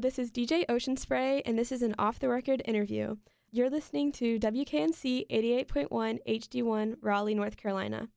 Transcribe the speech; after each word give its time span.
This 0.00 0.18
is 0.18 0.32
DJ 0.32 0.64
Ocean 0.68 0.96
Spray, 0.96 1.40
and 1.46 1.56
this 1.56 1.70
is 1.70 1.80
an 1.80 1.94
off 1.98 2.18
the 2.18 2.28
record 2.28 2.62
interview. 2.64 3.14
You're 3.52 3.70
listening 3.70 4.10
to 4.12 4.40
WKNC 4.40 5.28
88.1 5.30 6.18
HD1 6.28 6.96
Raleigh, 7.00 7.34
North 7.34 7.56
Carolina. 7.56 8.08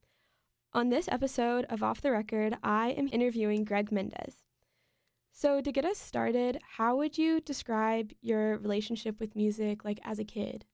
On 0.74 0.90
this 0.90 1.08
episode 1.08 1.66
of 1.70 1.84
Off 1.84 2.02
the 2.02 2.12
Record, 2.12 2.58
I 2.64 2.90
am 2.90 3.10
interviewing 3.12 3.64
Greg 3.64 3.92
Mendez. 3.92 4.38
So, 5.32 5.62
to 5.62 5.72
get 5.72 5.86
us 5.86 6.00
started, 6.00 6.60
how 6.78 6.96
would 6.98 7.16
you 7.16 7.42
describe 7.42 8.12
your 8.22 8.58
relationship 8.58 9.20
with 9.20 9.36
music 9.36 9.86
like 9.86 10.00
as 10.04 10.18
a 10.18 10.26
kid? 10.26 10.66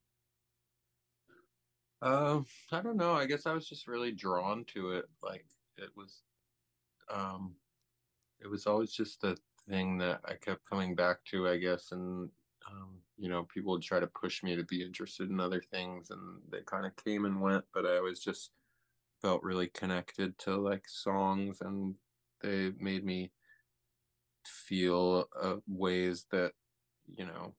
Um, 2.01 2.45
I 2.71 2.81
don't 2.81 2.97
know. 2.97 3.11
I 3.11 3.25
guess 3.25 3.45
I 3.45 3.53
was 3.53 3.67
just 3.67 3.89
really 3.89 4.13
drawn 4.13 4.63
to 4.73 4.91
it. 4.91 5.05
Like 5.21 5.45
it 5.77 5.89
was, 5.97 6.21
um, 7.13 7.55
it 8.39 8.47
was 8.47 8.67
always 8.67 8.93
just 8.93 9.25
a 9.25 9.35
thing 9.69 9.97
that 9.99 10.21
I 10.25 10.33
kept 10.33 10.69
coming 10.69 10.95
back 10.95 11.23
to, 11.31 11.47
I 11.47 11.57
guess. 11.57 11.91
And, 11.91 12.29
um, 12.69 12.89
you 13.17 13.29
know, 13.29 13.43
people 13.43 13.73
would 13.73 13.81
try 13.81 13.99
to 13.99 14.07
push 14.07 14.43
me 14.43 14.55
to 14.55 14.63
be 14.63 14.83
interested 14.83 15.29
in 15.29 15.39
other 15.39 15.61
things 15.61 16.09
and 16.09 16.41
they 16.51 16.59
kind 16.65 16.85
of 16.85 16.95
came 16.95 17.25
and 17.25 17.41
went, 17.41 17.65
but 17.73 17.85
I 17.85 17.97
always 17.97 18.19
just 18.19 18.51
felt 19.21 19.43
really 19.43 19.67
connected 19.67 20.37
to 20.39 20.57
like 20.57 20.87
songs 20.87 21.61
and 21.61 21.95
they 22.41 22.71
made 22.77 23.05
me 23.05 23.31
feel 24.45 25.29
uh, 25.41 25.55
ways 25.67 26.25
that, 26.31 26.53
you 27.15 27.25
know, 27.25 27.53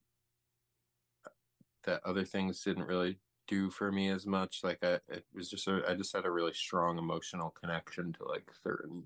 that 1.85 2.01
other 2.05 2.25
things 2.25 2.63
didn't 2.63 2.87
really 2.87 3.19
do 3.47 3.71
for 3.71 3.93
me 3.93 4.09
as 4.11 4.27
much. 4.27 4.61
Like 4.63 4.79
I, 4.83 4.95
it 5.09 5.25
was 5.35 5.51
just 5.51 5.69
a, 5.69 5.83
I 5.89 5.95
just 5.95 6.15
had 6.15 6.25
a 6.25 6.31
really 6.31 6.55
strong 6.55 6.99
emotional 6.99 7.51
connection 7.51 8.13
to 8.15 8.25
like 8.25 8.51
certain 8.63 9.05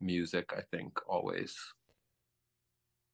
music. 0.00 0.52
I 0.56 0.62
think 0.62 0.98
always. 1.08 1.56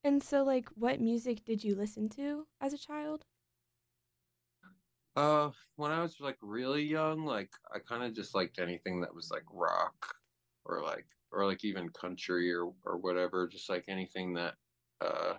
And 0.05 0.23
so, 0.23 0.43
like, 0.43 0.69
what 0.71 1.01
music 1.01 1.43
did 1.43 1.65
you 1.65 1.75
listen 1.75 2.11
to 2.11 2.49
as 2.61 2.75
a 2.75 2.79
child? 2.79 3.25
Uh, 5.17 5.51
when 5.77 5.91
I 5.91 6.03
was 6.03 6.21
like 6.21 6.39
really 6.41 6.83
young, 6.83 7.25
like 7.25 7.53
I 7.75 7.79
kind 7.81 8.03
of 8.05 8.15
just 8.15 8.35
liked 8.35 8.59
anything 8.59 9.01
that 9.01 9.15
was 9.15 9.31
like 9.31 9.43
rock 9.51 10.15
or 10.65 10.83
like 10.83 11.07
or 11.33 11.47
like 11.47 11.65
even 11.65 11.89
country 11.91 12.53
or 12.53 12.73
or 12.85 12.97
whatever. 12.97 13.49
Just 13.49 13.69
like 13.69 13.85
anything 13.89 14.35
that, 14.35 14.57
uh, 15.01 15.39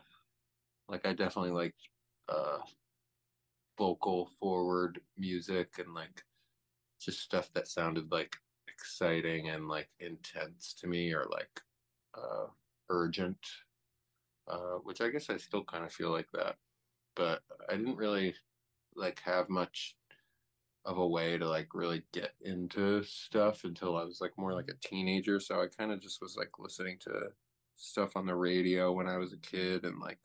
like 0.90 1.06
I 1.06 1.14
definitely 1.14 1.52
liked 1.52 1.90
uh 2.30 2.62
vocal 3.78 4.26
forward 4.26 5.02
music 5.18 5.80
and 5.80 5.94
like 5.94 6.24
just 7.00 7.22
stuff 7.22 7.52
that 7.54 7.68
sounded 7.68 8.12
like 8.12 8.38
exciting 8.68 9.50
and 9.50 9.68
like 9.68 9.90
intense 10.00 10.74
to 10.76 10.88
me 10.88 11.14
or 11.14 11.26
like 11.32 11.62
uh 12.16 12.48
urgent 12.90 13.46
uh 14.52 14.78
which 14.84 15.02
i 15.02 15.10
guess 15.10 15.30
i 15.30 15.38
still 15.38 15.64
kind 15.64 15.84
of 15.86 15.92
feel 15.92 16.12
like 16.12 16.30
that 16.34 16.56
but 17.16 17.42
i 17.70 17.76
didn't 17.76 17.98
really 17.98 18.34
like 18.96 19.20
have 19.24 19.50
much 19.50 19.96
of 20.86 20.98
a 20.98 21.08
way 21.08 21.38
to 21.38 21.48
like 21.48 21.70
really 21.74 22.04
get 22.12 22.32
into 22.42 23.04
stuff 23.04 23.64
until 23.64 23.98
i 23.98 24.04
was 24.04 24.20
like 24.20 24.38
more 24.38 24.54
like 24.54 24.70
a 24.70 24.88
teenager 24.88 25.40
so 25.40 25.62
i 25.62 25.68
kind 25.68 25.92
of 25.92 26.02
just 26.02 26.22
was 26.22 26.36
like 26.36 26.50
listening 26.60 26.98
to 27.00 27.12
stuff 27.76 28.16
on 28.16 28.26
the 28.26 28.36
radio 28.36 28.92
when 28.92 29.08
i 29.08 29.18
was 29.18 29.34
a 29.34 29.38
kid 29.38 29.86
and 29.86 30.00
like 30.00 30.20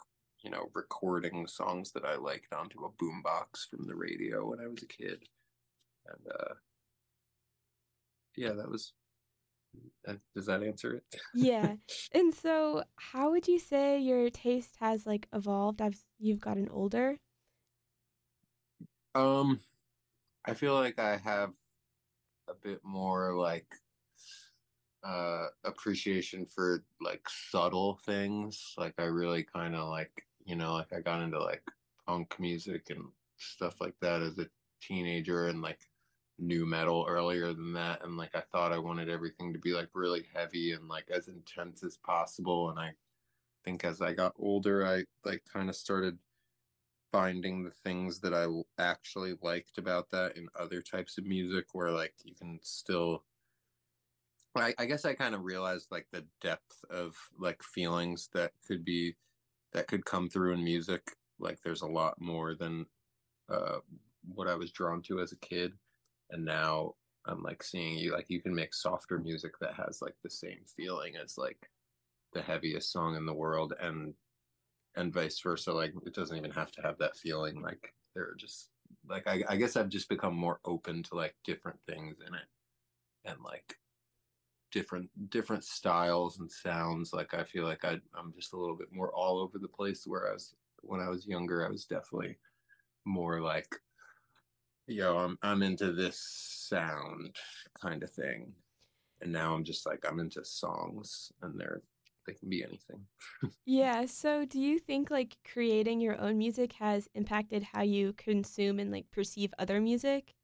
you 0.47 0.53
know, 0.53 0.71
recording 0.75 1.45
songs 1.49 1.91
that 1.91 2.05
I 2.05 2.15
liked 2.15 2.55
onto 2.55 2.85
a 2.85 2.91
boombox 2.91 3.69
from 3.69 3.85
the 3.85 3.97
radio 3.97 4.49
when 4.49 4.61
I 4.61 4.69
was 4.69 4.81
a 4.81 4.87
kid. 4.87 5.25
And 6.07 6.33
uh, 6.33 6.55
yeah, 8.37 8.53
that 8.53 8.71
was. 8.71 8.93
Uh, 10.07 10.15
does 10.35 10.47
that 10.47 10.63
answer 10.63 10.95
it? 10.95 11.21
yeah. 11.35 11.75
And 12.15 12.35
so, 12.35 12.85
how 12.97 13.31
would 13.33 13.49
you 13.49 13.59
say 13.59 13.99
your 13.99 14.31
taste 14.31 14.77
has 14.81 15.07
like 15.07 15.29
evolved 15.33 15.81
as 15.83 16.05
you've 16.19 16.41
gotten 16.41 16.69
older? 16.71 17.19
Um, 19.15 19.61
I 20.45 20.55
feel 20.55 20.75
like 20.75 20.99
I 20.99 21.17
have 21.17 21.51
a 22.49 22.55
bit 22.55 22.81
more 22.85 23.35
like 23.35 23.67
uh 25.05 25.47
appreciation 25.65 26.47
for 26.47 26.83
like 27.01 27.21
subtle 27.29 28.01
things 28.07 28.73
like 28.79 28.95
i 28.99 29.05
really 29.05 29.45
kind 29.45 29.77
of 29.77 29.89
like 29.89 30.27
you 30.47 30.55
know, 30.55 30.75
like 30.75 30.93
I 30.93 31.01
got 31.01 31.23
into 31.23 31.43
like 31.43 31.63
punk 32.07 32.37
music 32.39 32.87
and 32.89 33.03
stuff 33.37 33.81
like 33.81 33.95
that 34.01 34.23
as 34.23 34.39
a 34.39 34.47
teenager 34.81 35.49
and 35.49 35.61
like 35.61 35.81
nu 36.39 36.67
metal 36.67 37.07
earlier 37.09 37.53
than 37.53 37.73
that 37.73 38.05
and 38.05 38.17
like 38.17 38.35
I 38.35 38.43
thought 38.53 38.73
I 38.73 38.79
wanted 38.79 39.09
everything 39.09 39.53
to 39.53 39.59
be 39.59 39.73
like 39.73 39.89
really 39.95 40.27
heavy 40.35 40.73
and 40.73 40.89
like 40.89 41.11
as 41.11 41.29
intense 41.29 41.83
as 41.83 41.97
possible 41.97 42.71
and 42.71 42.79
I 42.79 42.93
think 43.65 43.85
as 43.85 44.03
I 44.03 44.13
got 44.13 44.35
older 44.39 44.87
I 44.87 45.05
like 45.25 45.43
kind 45.51 45.69
of 45.69 45.77
started 45.77 46.19
finding 47.11 47.65
the 47.65 47.71
things 47.71 48.21
that 48.21 48.35
I 48.35 48.47
actually 48.83 49.35
liked 49.41 49.79
about 49.79 50.11
that 50.11 50.37
in 50.37 50.49
other 50.59 50.83
types 50.83 51.17
of 51.17 51.25
music 51.25 51.67
where 51.73 51.91
like 51.91 52.15
you 52.25 52.35
can 52.35 52.59
still 52.63 53.25
I, 54.57 54.75
I 54.79 54.87
guess 54.87 55.05
I 55.05 55.15
kind 55.15 55.35
of 55.35 55.45
realized 55.45 55.89
like 55.91 56.07
the 56.13 56.25
depth 56.41 56.85
of 56.91 57.17
like 57.39 57.63
feelings 57.63 58.29
that 58.33 58.53
could 58.67 58.85
be 58.85 59.15
that 59.73 59.87
could 59.87 60.05
come 60.05 60.29
through 60.29 60.55
in 60.55 60.65
music. 60.65 61.03
Like 61.39 61.61
there's 61.63 61.83
a 61.83 61.87
lot 61.87 62.21
more 62.21 62.55
than 62.55 62.87
uh, 63.49 63.79
what 64.35 64.49
I 64.49 64.55
was 64.55 64.73
drawn 64.73 65.03
to 65.03 65.21
as 65.21 65.33
a 65.33 65.37
kid, 65.37 65.73
and 66.31 66.45
now 66.45 66.95
I'm 67.27 67.43
like 67.43 67.63
seeing 67.63 67.99
you 67.99 68.13
like 68.13 68.27
you 68.29 68.41
can 68.41 68.55
make 68.55 68.75
softer 68.75 69.19
music 69.19 69.53
that 69.61 69.75
has 69.75 70.01
like 70.01 70.15
the 70.23 70.31
same 70.31 70.61
feeling 70.77 71.15
as 71.17 71.37
like 71.39 71.69
the 72.33 72.43
heaviest 72.43 72.93
song 72.93 73.17
in 73.17 73.27
the 73.27 73.35
world, 73.35 73.75
and 73.81 74.15
and 74.97 75.13
vice 75.13 75.41
versa. 75.41 75.73
Like 75.73 75.93
it 76.07 76.15
doesn't 76.15 76.37
even 76.37 76.51
have 76.53 76.73
to 76.73 76.83
have 76.83 76.99
that 76.99 77.17
feeling. 77.17 77.61
Like 77.63 77.95
they're 78.15 78.35
just 78.39 78.71
like 79.09 79.27
I, 79.27 79.43
I 79.49 79.57
guess 79.57 79.77
I've 79.77 79.89
just 79.89 80.09
become 80.09 80.35
more 80.35 80.61
open 80.65 81.03
to 81.05 81.15
like 81.15 81.35
different 81.45 81.79
things 81.87 82.17
in 82.27 82.35
it, 82.35 82.49
and 83.25 83.39
like 83.45 83.77
different 84.73 85.09
different 85.31 85.65
styles 85.65 86.39
and 86.39 86.51
sounds. 86.51 87.13
Like 87.13 87.35
I 87.35 87.45
feel 87.45 87.65
like 87.65 87.85
I, 87.85 87.99
I'm 88.15 88.33
just 88.35 88.53
a 88.53 88.59
little 88.59 88.77
bit 88.77 88.93
more 88.93 89.13
all 89.13 89.39
over 89.39 89.59
the 89.59 89.69
place. 89.69 90.05
Whereas 90.07 90.55
when 90.83 91.01
I 91.01 91.09
was 91.09 91.27
younger, 91.27 91.67
I 91.67 91.71
was 91.71 91.85
definitely 91.85 92.37
more 93.05 93.41
like, 93.41 93.75
yo, 94.87 95.19
I'm 95.19 95.39
I'm 95.43 95.63
into 95.63 95.93
this 95.93 96.19
sound 96.19 97.37
kind 97.81 98.03
of 98.03 98.11
thing. 98.11 98.53
And 99.23 99.33
now 99.33 99.55
I'm 99.55 99.65
just 99.65 99.87
like 99.87 100.05
I'm 100.09 100.21
into 100.21 100.45
songs 100.45 101.33
and 101.43 101.59
they're 101.59 101.83
they 102.27 102.35
can 102.35 102.49
be 102.49 102.65
anything. 102.65 103.07
yeah. 103.67 104.07
So 104.07 104.45
do 104.45 104.61
you 104.61 104.79
think 104.79 105.11
like 105.11 105.37
creating 105.45 106.01
your 106.01 106.21
own 106.21 106.39
music 106.39 106.73
has 106.75 107.09
impacted 107.15 107.63
how 107.63 107.83
you 107.83 108.13
consume 108.15 108.79
and 108.79 108.91
like 108.93 109.11
perceive 109.11 109.53
other 109.59 109.81
music? 109.81 110.35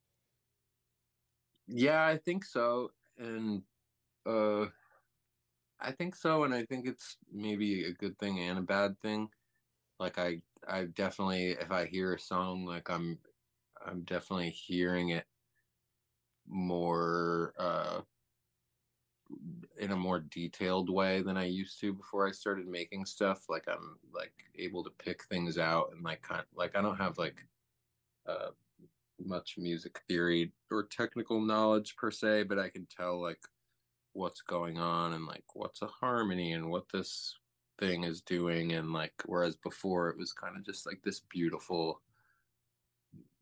Yeah, 1.66 2.04
I 2.06 2.18
think 2.18 2.44
so. 2.44 2.92
And 3.18 3.62
uh, 4.26 4.66
I 5.80 5.92
think 5.92 6.14
so, 6.14 6.44
and 6.44 6.54
I 6.54 6.64
think 6.64 6.86
it's 6.86 7.16
maybe 7.32 7.84
a 7.84 7.92
good 7.92 8.18
thing 8.18 8.38
and 8.40 8.58
a 8.58 8.62
bad 8.62 8.98
thing. 9.00 9.28
Like 9.98 10.18
I, 10.18 10.42
I 10.68 10.84
definitely, 10.86 11.50
if 11.52 11.70
I 11.70 11.86
hear 11.86 12.14
a 12.14 12.20
song, 12.20 12.64
like 12.66 12.90
I'm, 12.90 13.18
I'm 13.86 14.02
definitely 14.02 14.50
hearing 14.50 15.10
it 15.10 15.24
more 16.48 17.54
uh, 17.58 18.00
in 19.78 19.90
a 19.90 19.96
more 19.96 20.20
detailed 20.20 20.90
way 20.90 21.22
than 21.22 21.36
I 21.36 21.44
used 21.44 21.80
to 21.80 21.92
before 21.92 22.28
I 22.28 22.32
started 22.32 22.66
making 22.66 23.06
stuff. 23.06 23.48
Like 23.48 23.64
I'm 23.68 23.96
like 24.14 24.32
able 24.56 24.84
to 24.84 24.90
pick 24.90 25.24
things 25.24 25.58
out 25.58 25.90
and 25.92 26.04
like 26.04 26.22
kind 26.22 26.40
of, 26.40 26.46
like 26.54 26.76
I 26.76 26.82
don't 26.82 26.98
have 26.98 27.18
like 27.18 27.44
uh, 28.26 28.50
much 29.24 29.56
music 29.58 30.00
theory 30.08 30.52
or 30.70 30.84
technical 30.84 31.40
knowledge 31.40 31.96
per 31.96 32.10
se, 32.10 32.44
but 32.44 32.58
I 32.58 32.68
can 32.68 32.86
tell 32.86 33.20
like 33.20 33.40
what's 34.12 34.42
going 34.42 34.78
on 34.78 35.14
and 35.14 35.26
like 35.26 35.44
what's 35.54 35.82
a 35.82 35.86
harmony 35.86 36.52
and 36.52 36.70
what 36.70 36.84
this 36.92 37.36
thing 37.78 38.04
is 38.04 38.20
doing 38.20 38.72
and 38.72 38.92
like 38.92 39.14
whereas 39.24 39.56
before 39.56 40.10
it 40.10 40.18
was 40.18 40.32
kind 40.32 40.56
of 40.56 40.64
just 40.64 40.86
like 40.86 41.00
this 41.02 41.20
beautiful 41.30 42.00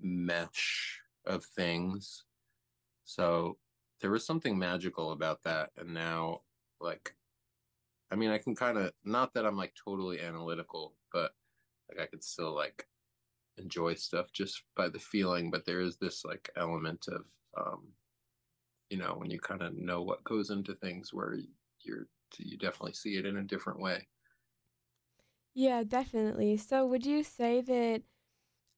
mesh 0.00 1.00
of 1.26 1.44
things. 1.44 2.24
So 3.04 3.58
there 4.00 4.10
was 4.10 4.24
something 4.26 4.58
magical 4.58 5.12
about 5.12 5.42
that 5.44 5.70
and 5.76 5.92
now 5.94 6.42
like 6.80 7.16
i 8.10 8.16
mean 8.16 8.30
i 8.30 8.38
can 8.38 8.54
kind 8.54 8.78
of 8.78 8.92
not 9.04 9.34
that 9.34 9.46
i'm 9.46 9.56
like 9.56 9.74
totally 9.74 10.20
analytical 10.20 10.96
but 11.12 11.34
like 11.88 12.00
i 12.00 12.06
could 12.06 12.24
still 12.24 12.54
like 12.54 12.88
enjoy 13.58 13.94
stuff 13.94 14.32
just 14.32 14.64
by 14.76 14.88
the 14.88 14.98
feeling 14.98 15.50
but 15.50 15.64
there 15.66 15.80
is 15.80 15.98
this 15.98 16.24
like 16.24 16.50
element 16.56 17.08
of 17.08 17.26
um 17.56 17.94
you 18.90 18.96
know 18.98 19.14
when 19.14 19.30
you 19.30 19.40
kind 19.40 19.62
of 19.62 19.74
know 19.74 20.02
what 20.02 20.24
goes 20.24 20.50
into 20.50 20.74
things 20.74 21.12
where 21.12 21.36
you're 21.80 22.08
you 22.38 22.56
definitely 22.56 22.92
see 22.92 23.16
it 23.16 23.26
in 23.26 23.36
a 23.38 23.42
different 23.42 23.80
way. 23.80 24.06
Yeah 25.54 25.84
definitely. 25.84 26.56
So 26.56 26.86
would 26.86 27.06
you 27.06 27.22
say 27.22 27.60
that 27.60 28.02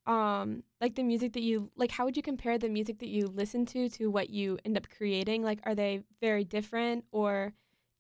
um 0.07 0.63
like 0.81 0.95
the 0.97 1.03
music 1.03 1.33
that 1.33 1.43
you 1.43 1.71
like 1.77 1.91
how 1.91 2.05
would 2.05 2.17
you 2.17 2.23
compare 2.23 2.59
the 2.59 2.69
music 2.69 2.99
that 2.99 3.09
you 3.09 3.27
listen 3.29 3.65
to 3.65 3.89
to 3.89 4.11
what 4.11 4.31
you 4.31 4.59
end 4.65 4.77
up 4.77 4.87
creating 4.97 5.43
like 5.43 5.61
are 5.65 5.77
they 5.77 6.03
very 6.21 6.43
different 6.43 7.05
or 7.13 7.53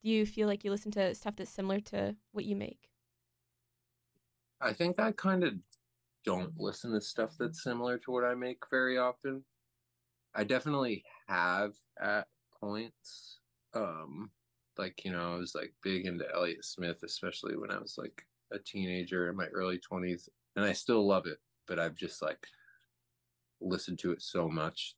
do 0.03 0.11
you 0.11 0.27
feel 0.27 0.49
like 0.49 0.65
you 0.65 0.71
listen 0.71 0.91
to 0.91 1.15
stuff 1.15 1.37
that's 1.37 1.51
similar 1.51 1.79
to 1.79 2.17
what 2.33 2.45
you 2.45 2.57
make 2.57 2.91
I 4.61 4.73
think 4.73 5.01
I 5.01 5.11
kind 5.13 5.43
of 5.43 5.55
don't 6.25 6.53
listen 6.57 6.93
to 6.93 7.01
stuff 7.01 7.33
that's 7.39 7.63
similar 7.65 7.99
to 7.99 8.11
what 8.13 8.25
I 8.25 8.35
make 8.35 8.63
very 8.71 8.97
often. 8.97 9.45
I 10.35 10.45
definitely 10.45 11.05
have 11.29 11.73
at 12.01 12.29
points. 12.61 13.41
Um, 13.75 14.31
like, 14.79 15.05
you 15.05 15.13
know, 15.13 15.35
I 15.35 15.37
was 15.37 15.55
like 15.55 15.75
big 15.83 16.07
into 16.07 16.25
Elliott 16.33 16.65
Smith, 16.65 17.03
especially 17.05 17.57
when 17.57 17.73
I 17.73 17.79
was 17.79 17.97
like 17.99 18.23
a 18.53 18.59
teenager 18.59 19.29
in 19.29 19.37
my 19.37 19.47
early 19.47 19.81
20s, 19.81 20.29
and 20.55 20.65
I 20.65 20.73
still 20.73 21.07
love 21.07 21.27
it, 21.27 21.39
but 21.67 21.79
I've 21.79 21.97
just 21.97 22.23
like 22.23 22.47
listened 23.61 23.99
to 24.01 24.13
it 24.13 24.23
so 24.23 24.49
much 24.49 24.97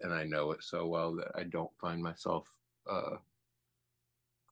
and 0.00 0.12
I 0.12 0.24
know 0.24 0.52
it 0.52 0.62
so 0.62 0.86
well 0.86 1.14
that 1.16 1.32
I 1.34 1.44
don't 1.44 1.70
find 1.80 2.02
myself 2.02 2.48
uh, 2.88 3.16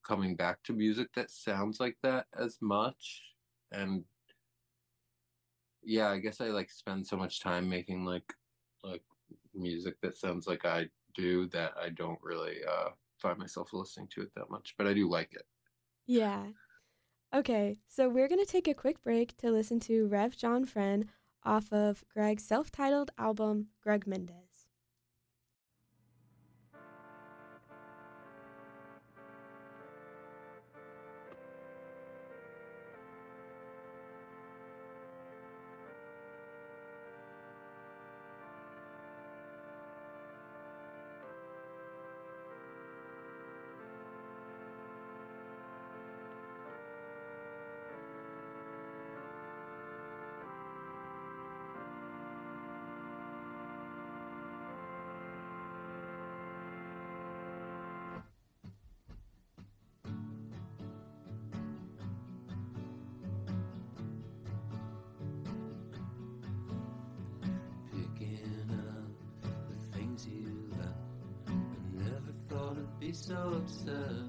coming 0.07 0.37
back 0.37 0.63
to 0.65 0.73
music 0.73 1.09
that 1.15 1.31
sounds 1.31 1.81
like 1.81 1.97
that 2.03 2.27
as 2.39 2.59
much. 2.61 3.23
And 3.73 4.05
yeah, 5.83 6.09
I 6.09 6.19
guess 6.19 6.41
I 6.41 6.47
like 6.47 6.71
spend 6.71 7.07
so 7.07 7.17
much 7.17 7.41
time 7.41 7.69
making 7.69 8.05
like 8.05 8.33
like 8.83 9.03
music 9.55 9.95
that 10.03 10.17
sounds 10.17 10.47
like 10.47 10.65
I 10.65 10.87
do 11.15 11.47
that 11.49 11.73
I 11.81 11.89
don't 11.91 12.19
really 12.23 12.57
uh, 12.69 12.91
find 13.19 13.39
myself 13.39 13.73
listening 13.73 14.09
to 14.15 14.23
it 14.23 14.31
that 14.35 14.51
much, 14.51 14.75
but 14.77 14.87
I 14.87 14.95
do 14.95 15.09
like 15.09 15.33
it. 15.33 15.47
Yeah. 16.07 16.47
Okay, 17.35 17.81
so 17.89 18.09
we're 18.09 18.29
going 18.29 18.45
to 18.45 18.51
take 18.51 18.69
a 18.69 18.75
quick 18.75 19.03
break 19.03 19.37
to 19.39 19.51
listen 19.51 19.81
to 19.81 20.07
Rev 20.07 20.37
John 20.37 20.65
Friend 20.65 21.07
off 21.47 21.73
of 21.73 22.05
Greg's 22.13 22.45
self 22.45 22.71
titled 22.71 23.11
album, 23.19 23.69
Greg 23.83 24.07
Mendez. 24.07 24.46
So 73.13 73.63
upset 73.63 74.27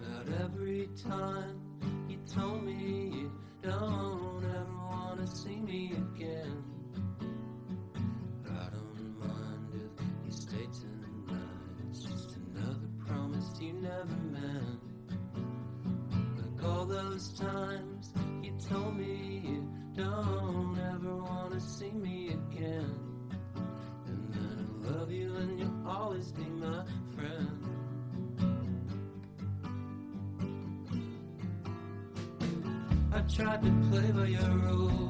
But 0.00 0.32
every 0.42 0.88
time 1.02 1.60
you 2.08 2.18
told 2.34 2.62
me 2.64 3.10
you 3.12 3.32
don't 3.62 3.97
tried 33.38 33.62
to 33.62 33.70
play 33.88 34.10
by 34.10 34.26
your 34.26 34.50
rules, 34.66 35.07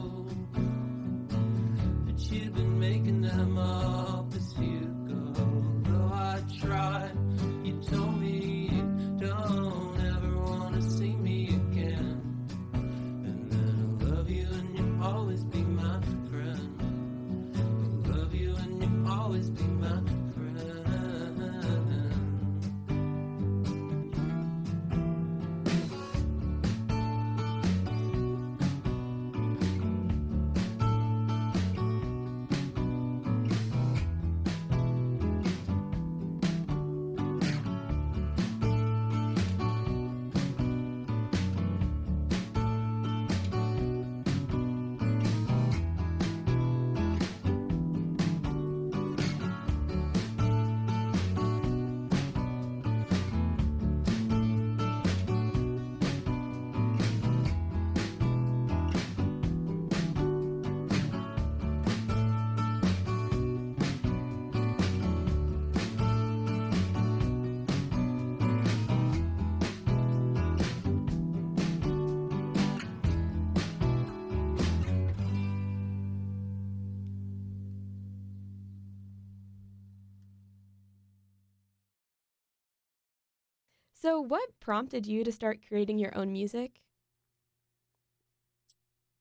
So, 84.00 84.19
what 84.19 84.59
prompted 84.61 85.07
you 85.07 85.25
to 85.25 85.31
start 85.31 85.61
creating 85.67 85.99
your 85.99 86.17
own 86.17 86.33
music? 86.33 86.81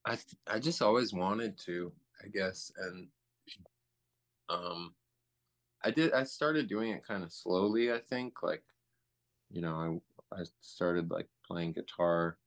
I 0.04 0.16
th- 0.16 0.36
I 0.46 0.58
just 0.58 0.82
always 0.82 1.12
wanted 1.12 1.56
to, 1.58 1.92
I 2.22 2.28
guess, 2.28 2.72
and 2.76 3.10
um, 4.48 4.94
I 5.84 5.90
did. 5.90 6.12
I 6.12 6.24
started 6.24 6.68
doing 6.68 6.92
it 6.92 7.04
kind 7.04 7.24
of 7.24 7.32
slowly. 7.32 7.92
I 7.92 8.00
think, 8.00 8.42
like, 8.42 8.64
you 9.50 9.62
know, 9.62 10.02
I 10.32 10.40
I 10.40 10.44
started 10.60 11.10
like 11.10 11.28
playing 11.44 11.72
guitar 11.74 12.38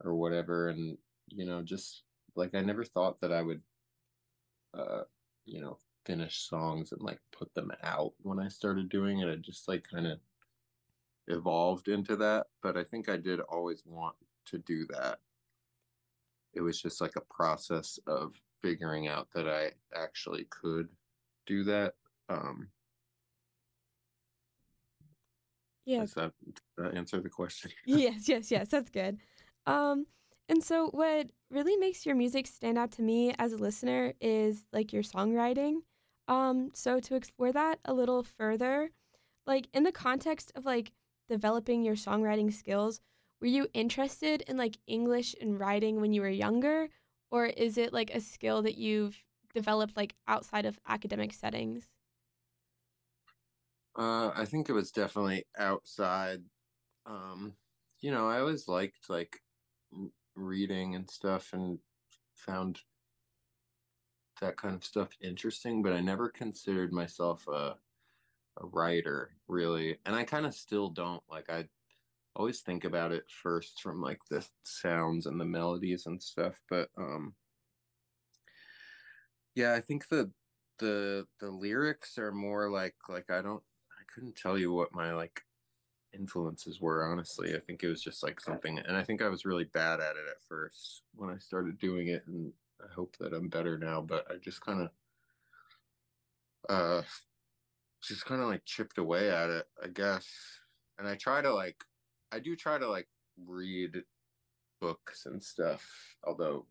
or 0.00 0.14
whatever, 0.16 0.68
and 0.70 0.98
you 1.28 1.46
know, 1.46 1.62
just 1.62 2.04
like 2.36 2.54
I 2.54 2.62
never 2.62 2.84
thought 2.84 3.20
that 3.22 3.32
I 3.32 3.42
would, 3.42 3.62
uh, 4.74 5.04
you 5.44 5.60
know, 5.60 5.78
finish 6.04 6.38
songs 6.38 6.92
and 6.92 7.02
like 7.02 7.20
put 7.32 7.54
them 7.54 7.72
out 7.82 8.14
when 8.22 8.38
I 8.38 8.48
started 8.48 8.88
doing 8.88 9.20
it. 9.20 9.28
I 9.28 9.36
just 9.36 9.68
like 9.68 9.84
kind 9.88 10.06
of 10.06 10.20
evolved 11.28 11.88
into 11.88 12.16
that, 12.16 12.46
but 12.62 12.76
I 12.76 12.84
think 12.84 13.08
I 13.08 13.16
did 13.16 13.40
always 13.40 13.82
want 13.84 14.16
to 14.46 14.58
do 14.58 14.86
that. 14.90 15.18
It 16.54 16.60
was 16.60 16.80
just 16.80 17.00
like 17.00 17.16
a 17.16 17.34
process 17.34 17.98
of 18.06 18.34
figuring 18.62 19.08
out 19.08 19.28
that 19.34 19.48
I 19.48 19.72
actually 19.94 20.46
could 20.50 20.88
do 21.46 21.64
that. 21.64 21.94
Um, 22.28 22.68
Yeah. 25.84 26.00
does 26.00 26.14
that, 26.14 26.32
does 26.44 26.62
that 26.78 26.94
answer 26.96 27.20
the 27.20 27.28
question? 27.28 27.70
yes, 27.86 28.28
yes, 28.28 28.50
yes. 28.50 28.68
That's 28.68 28.90
good. 28.90 29.18
Um, 29.66 30.06
and 30.48 30.62
so, 30.62 30.88
what 30.88 31.30
really 31.50 31.76
makes 31.76 32.04
your 32.04 32.16
music 32.16 32.46
stand 32.46 32.76
out 32.76 32.92
to 32.92 33.02
me 33.02 33.34
as 33.38 33.52
a 33.52 33.56
listener 33.56 34.12
is 34.20 34.64
like 34.72 34.92
your 34.92 35.02
songwriting. 35.02 35.76
Um, 36.28 36.70
so 36.74 36.98
to 36.98 37.14
explore 37.14 37.52
that 37.52 37.78
a 37.84 37.92
little 37.92 38.24
further, 38.24 38.90
like 39.46 39.68
in 39.72 39.84
the 39.84 39.92
context 39.92 40.50
of 40.56 40.64
like 40.64 40.92
developing 41.28 41.82
your 41.84 41.94
songwriting 41.96 42.52
skills, 42.52 43.00
were 43.40 43.46
you 43.46 43.68
interested 43.74 44.42
in 44.42 44.56
like 44.56 44.78
English 44.86 45.34
and 45.40 45.58
writing 45.58 46.00
when 46.00 46.12
you 46.12 46.20
were 46.22 46.28
younger, 46.28 46.88
or 47.30 47.46
is 47.46 47.76
it 47.78 47.92
like 47.92 48.10
a 48.14 48.20
skill 48.20 48.62
that 48.62 48.76
you've 48.76 49.24
developed 49.54 49.96
like 49.96 50.14
outside 50.28 50.66
of 50.66 50.78
academic 50.86 51.32
settings? 51.32 51.90
Uh, 53.96 54.30
I 54.34 54.44
think 54.44 54.68
it 54.68 54.72
was 54.74 54.92
definitely 54.92 55.44
outside. 55.56 56.44
Um, 57.06 57.56
you 58.00 58.10
know, 58.10 58.28
I 58.28 58.40
always 58.40 58.68
liked 58.68 59.10
like 59.10 59.42
reading 60.36 60.94
and 60.94 61.10
stuff 61.10 61.52
and 61.52 61.80
found 62.34 62.82
that 64.40 64.56
kind 64.56 64.74
of 64.74 64.84
stuff 64.84 65.10
interesting, 65.20 65.82
but 65.82 65.92
I 65.92 66.00
never 66.00 66.28
considered 66.28 66.92
myself 66.92 67.46
a 67.48 67.78
a 68.58 68.66
writer 68.66 69.30
really. 69.48 69.98
And 70.06 70.14
I 70.14 70.24
kind 70.24 70.46
of 70.46 70.54
still 70.54 70.88
don't. 70.90 71.22
Like 71.30 71.50
I 71.50 71.66
always 72.34 72.60
think 72.60 72.84
about 72.84 73.12
it 73.12 73.24
first 73.42 73.80
from 73.80 74.00
like 74.00 74.20
the 74.30 74.46
sounds 74.64 75.26
and 75.26 75.40
the 75.40 75.44
melodies 75.44 76.06
and 76.06 76.22
stuff, 76.22 76.60
but 76.68 76.88
um 76.98 77.34
yeah, 79.54 79.74
I 79.74 79.80
think 79.80 80.08
the 80.08 80.30
the 80.78 81.26
the 81.40 81.50
lyrics 81.50 82.18
are 82.18 82.32
more 82.32 82.70
like 82.70 82.94
like 83.08 83.30
I 83.30 83.40
don't 83.40 83.62
I 83.90 84.02
couldn't 84.12 84.36
tell 84.36 84.58
you 84.58 84.72
what 84.72 84.94
my 84.94 85.12
like 85.12 85.40
influences 86.14 86.80
were 86.80 87.10
honestly. 87.10 87.56
I 87.56 87.60
think 87.60 87.82
it 87.82 87.88
was 87.88 88.02
just 88.02 88.22
like 88.22 88.40
something 88.40 88.78
and 88.78 88.96
I 88.96 89.02
think 89.02 89.22
I 89.22 89.28
was 89.28 89.46
really 89.46 89.64
bad 89.64 90.00
at 90.00 90.16
it 90.16 90.28
at 90.28 90.42
first 90.46 91.02
when 91.14 91.30
I 91.30 91.38
started 91.38 91.78
doing 91.78 92.08
it 92.08 92.22
and 92.26 92.52
I 92.82 92.92
hope 92.92 93.16
that 93.18 93.32
I'm 93.32 93.48
better 93.48 93.78
now, 93.78 94.02
but 94.02 94.26
I 94.30 94.36
just 94.36 94.60
kind 94.60 94.82
of 94.82 94.90
uh 96.68 97.02
just 98.02 98.24
kind 98.24 98.40
of 98.42 98.48
like 98.48 98.64
chipped 98.64 98.98
away 98.98 99.30
at 99.30 99.50
it, 99.50 99.66
I 99.82 99.88
guess. 99.88 100.26
And 100.98 101.08
I 101.08 101.14
try 101.16 101.42
to 101.42 101.52
like 101.52 101.82
I 102.32 102.38
do 102.38 102.56
try 102.56 102.78
to 102.78 102.88
like 102.88 103.08
read 103.44 104.02
books 104.80 105.26
and 105.26 105.42
stuff, 105.42 105.84
although 106.24 106.66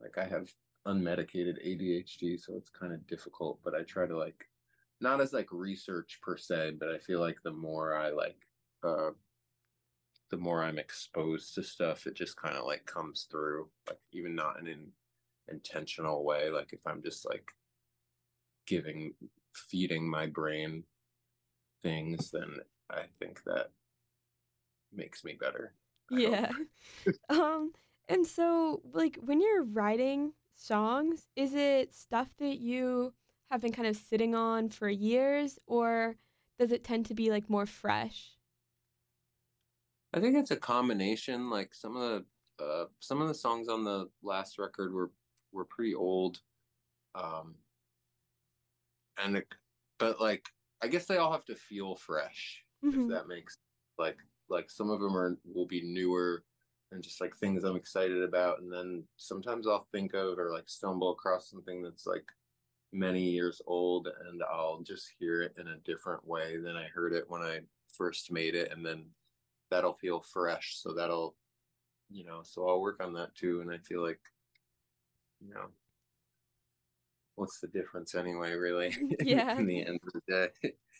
like 0.00 0.18
I 0.18 0.24
have 0.24 0.48
unmedicated 0.86 1.64
ADHD, 1.66 2.40
so 2.40 2.54
it's 2.56 2.70
kind 2.70 2.92
of 2.92 3.06
difficult, 3.06 3.60
but 3.64 3.74
I 3.74 3.82
try 3.82 4.06
to 4.06 4.16
like 4.16 4.46
not 5.00 5.20
as 5.20 5.32
like 5.32 5.48
research 5.50 6.18
per 6.22 6.36
se, 6.36 6.72
but 6.78 6.90
I 6.90 6.98
feel 6.98 7.20
like 7.20 7.38
the 7.42 7.52
more 7.52 7.96
I 7.96 8.10
like 8.10 8.36
uh 8.82 9.10
the 10.30 10.36
more 10.36 10.62
I'm 10.62 10.78
exposed 10.78 11.54
to 11.54 11.62
stuff, 11.62 12.06
it 12.06 12.14
just 12.14 12.36
kind 12.36 12.56
of 12.56 12.64
like 12.64 12.86
comes 12.86 13.26
through, 13.30 13.68
like 13.88 13.98
even 14.12 14.34
not 14.34 14.60
in 14.60 14.68
an 14.68 14.92
intentional 15.48 16.24
way. 16.24 16.50
Like 16.50 16.72
if 16.72 16.80
I'm 16.86 17.02
just 17.02 17.28
like 17.28 17.50
giving, 18.70 19.12
feeding 19.52 20.08
my 20.08 20.26
brain 20.26 20.84
things, 21.82 22.30
then 22.30 22.56
I 22.88 23.02
think 23.18 23.42
that 23.44 23.72
makes 24.92 25.24
me 25.24 25.36
better. 25.38 25.74
I. 26.10 26.18
Yeah. 26.18 26.50
um, 27.28 27.72
and 28.08 28.24
so 28.24 28.80
like 28.92 29.18
when 29.24 29.40
you're 29.40 29.64
writing 29.64 30.32
songs, 30.54 31.26
is 31.34 31.54
it 31.54 31.92
stuff 31.92 32.28
that 32.38 32.60
you 32.60 33.12
have 33.50 33.60
been 33.60 33.72
kind 33.72 33.88
of 33.88 33.96
sitting 33.96 34.34
on 34.36 34.68
for 34.68 34.88
years, 34.88 35.58
or 35.66 36.16
does 36.58 36.70
it 36.70 36.84
tend 36.84 37.06
to 37.06 37.14
be 37.14 37.30
like 37.30 37.50
more 37.50 37.66
fresh? 37.66 38.36
I 40.14 40.20
think 40.20 40.36
it's 40.36 40.52
a 40.52 40.56
combination. 40.56 41.50
Like 41.50 41.74
some 41.74 41.96
of 41.96 42.24
the 42.58 42.64
uh, 42.64 42.84
some 43.00 43.20
of 43.20 43.28
the 43.28 43.34
songs 43.34 43.68
on 43.68 43.84
the 43.84 44.08
last 44.22 44.58
record 44.58 44.92
were 44.92 45.10
were 45.52 45.64
pretty 45.64 45.94
old, 45.94 46.38
um, 47.14 47.56
and 49.20 49.36
it, 49.38 49.48
but 49.98 50.20
like 50.20 50.48
I 50.82 50.88
guess 50.88 51.06
they 51.06 51.18
all 51.18 51.32
have 51.32 51.44
to 51.46 51.54
feel 51.56 51.96
fresh. 51.96 52.64
If 52.90 53.04
hmm 53.04 53.08
that 53.08 53.28
makes 53.28 53.58
like 53.98 54.18
like 54.48 54.70
some 54.70 54.90
of 54.90 55.00
them 55.00 55.16
are 55.16 55.38
will 55.44 55.66
be 55.66 55.82
newer 55.82 56.44
and 56.92 57.02
just 57.02 57.20
like 57.20 57.36
things 57.36 57.64
I'm 57.64 57.76
excited 57.76 58.22
about, 58.22 58.60
and 58.60 58.72
then 58.72 59.06
sometimes 59.16 59.66
I'll 59.66 59.88
think 59.92 60.14
of 60.14 60.38
or 60.38 60.52
like 60.52 60.68
stumble 60.68 61.12
across 61.12 61.48
something 61.50 61.82
that's 61.82 62.06
like 62.06 62.32
many 62.92 63.22
years 63.30 63.62
old, 63.66 64.08
and 64.08 64.42
I'll 64.44 64.82
just 64.82 65.10
hear 65.18 65.42
it 65.42 65.54
in 65.58 65.68
a 65.68 65.78
different 65.78 66.24
way 66.26 66.58
than 66.58 66.76
I 66.76 66.88
heard 66.88 67.12
it 67.14 67.28
when 67.30 67.42
I 67.42 67.62
first 67.88 68.32
made 68.32 68.54
it, 68.54 68.72
and 68.72 68.84
then 68.86 69.14
that'll 69.70 69.94
feel 69.94 70.20
fresh. 70.20 70.76
So 70.78 70.94
that'll 70.94 71.36
you 72.10 72.24
know, 72.24 72.42
so 72.42 72.68
I'll 72.68 72.80
work 72.80 73.02
on 73.02 73.14
that 73.14 73.34
too, 73.36 73.60
and 73.62 73.70
I 73.72 73.78
feel 73.78 74.02
like 74.02 74.20
you 75.40 75.48
know 75.54 75.70
what's 77.36 77.60
the 77.60 77.68
difference 77.68 78.14
anyway 78.14 78.52
really 78.52 78.94
Yeah. 79.20 79.58
in 79.58 79.66
the 79.66 79.84
end 79.86 80.00
of 80.06 80.12
the 80.12 80.22
day 80.62 80.72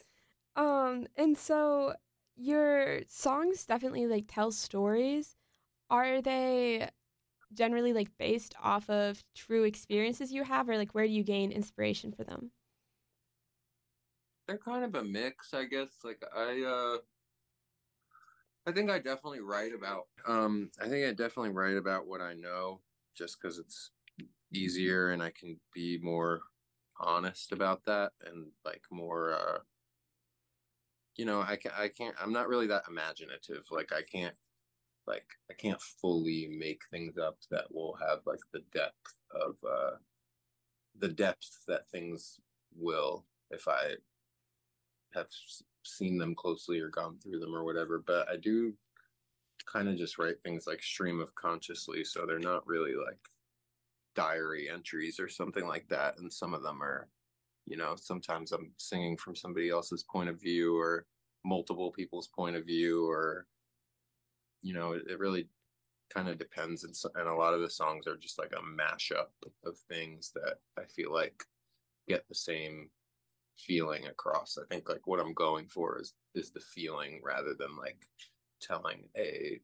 Um, 0.56 1.06
and 1.16 1.36
so 1.36 1.94
your 2.36 3.02
songs 3.06 3.64
definitely 3.66 4.06
like 4.06 4.24
tell 4.28 4.50
stories. 4.52 5.36
Are 5.90 6.22
they 6.22 6.90
generally 7.54 7.94
like 7.94 8.16
based 8.18 8.54
off 8.60 8.90
of 8.90 9.24
true 9.34 9.64
experiences 9.64 10.32
you 10.32 10.44
have, 10.44 10.68
or 10.70 10.78
like 10.78 10.94
where 10.94 11.06
do 11.06 11.12
you 11.12 11.24
gain 11.24 11.52
inspiration 11.52 12.12
for 12.12 12.24
them? 12.24 12.52
they're 14.46 14.58
kind 14.58 14.84
of 14.84 14.94
a 14.94 15.04
mix 15.04 15.54
i 15.54 15.64
guess 15.64 16.00
like 16.04 16.22
i 16.36 16.62
uh 16.62 16.98
i 18.66 18.72
think 18.72 18.90
i 18.90 18.98
definitely 18.98 19.40
write 19.40 19.72
about 19.74 20.06
um 20.26 20.70
i 20.80 20.88
think 20.88 21.06
i 21.06 21.12
definitely 21.12 21.50
write 21.50 21.76
about 21.76 22.06
what 22.06 22.20
i 22.20 22.34
know 22.34 22.80
just 23.14 23.40
because 23.40 23.58
it's 23.58 23.90
easier 24.52 25.10
and 25.10 25.22
i 25.22 25.30
can 25.30 25.58
be 25.74 25.98
more 26.02 26.40
honest 26.98 27.52
about 27.52 27.84
that 27.84 28.12
and 28.26 28.46
like 28.64 28.82
more 28.90 29.32
uh 29.32 29.58
you 31.16 31.24
know 31.24 31.40
i 31.42 31.56
can 31.56 31.72
i 31.78 31.88
can't 31.88 32.14
i'm 32.20 32.32
not 32.32 32.48
really 32.48 32.66
that 32.66 32.84
imaginative 32.88 33.62
like 33.70 33.92
i 33.92 34.02
can't 34.02 34.34
like 35.06 35.26
i 35.50 35.54
can't 35.54 35.80
fully 35.80 36.48
make 36.58 36.82
things 36.90 37.16
up 37.18 37.36
that 37.50 37.64
will 37.72 37.96
have 38.00 38.18
like 38.26 38.40
the 38.52 38.62
depth 38.72 39.14
of 39.32 39.54
uh 39.68 39.96
the 40.98 41.08
depth 41.08 41.60
that 41.66 41.88
things 41.90 42.40
will 42.76 43.24
if 43.50 43.66
i 43.66 43.92
have 45.14 45.26
seen 45.82 46.18
them 46.18 46.34
closely 46.34 46.78
or 46.78 46.88
gone 46.88 47.18
through 47.22 47.40
them 47.40 47.54
or 47.54 47.64
whatever 47.64 48.02
but 48.06 48.28
i 48.28 48.36
do 48.36 48.72
kind 49.66 49.88
of 49.88 49.96
just 49.96 50.18
write 50.18 50.40
things 50.42 50.66
like 50.66 50.82
stream 50.82 51.20
of 51.20 51.34
consciously 51.34 52.04
so 52.04 52.24
they're 52.26 52.38
not 52.38 52.66
really 52.66 52.94
like 52.94 53.18
diary 54.14 54.68
entries 54.68 55.20
or 55.20 55.28
something 55.28 55.66
like 55.66 55.86
that 55.88 56.18
and 56.18 56.32
some 56.32 56.54
of 56.54 56.62
them 56.62 56.82
are 56.82 57.08
you 57.66 57.76
know 57.76 57.94
sometimes 57.96 58.52
i'm 58.52 58.72
singing 58.76 59.16
from 59.16 59.36
somebody 59.36 59.70
else's 59.70 60.04
point 60.04 60.28
of 60.28 60.40
view 60.40 60.76
or 60.76 61.06
multiple 61.44 61.90
people's 61.90 62.28
point 62.28 62.56
of 62.56 62.66
view 62.66 63.08
or 63.08 63.46
you 64.62 64.74
know 64.74 64.92
it, 64.92 65.02
it 65.08 65.18
really 65.18 65.48
kind 66.12 66.28
of 66.28 66.38
depends 66.38 66.82
and, 66.82 66.94
so, 66.94 67.08
and 67.14 67.28
a 67.28 67.34
lot 67.34 67.54
of 67.54 67.60
the 67.60 67.70
songs 67.70 68.06
are 68.06 68.16
just 68.16 68.38
like 68.38 68.52
a 68.52 68.82
mashup 68.82 69.28
of 69.64 69.76
things 69.88 70.32
that 70.34 70.56
i 70.78 70.84
feel 70.84 71.12
like 71.12 71.44
get 72.08 72.26
the 72.28 72.34
same 72.34 72.90
feeling 73.66 74.06
across. 74.06 74.58
I 74.58 74.66
think 74.72 74.88
like 74.88 75.06
what 75.06 75.20
i'm 75.20 75.34
going 75.34 75.66
for 75.66 76.00
is 76.00 76.14
is 76.34 76.50
the 76.50 76.60
feeling 76.60 77.20
rather 77.24 77.54
than 77.58 77.76
like 77.76 77.98
telling 78.60 79.04
a 79.16 79.60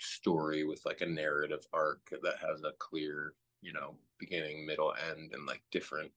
story 0.00 0.64
with 0.64 0.80
like 0.84 1.00
a 1.00 1.06
narrative 1.06 1.66
arc 1.72 2.00
that 2.10 2.36
has 2.46 2.62
a 2.62 2.72
clear 2.78 3.34
you 3.60 3.72
know 3.72 3.96
beginning 4.18 4.66
middle 4.66 4.94
end 5.10 5.32
and 5.32 5.46
like 5.46 5.62
different 5.70 6.12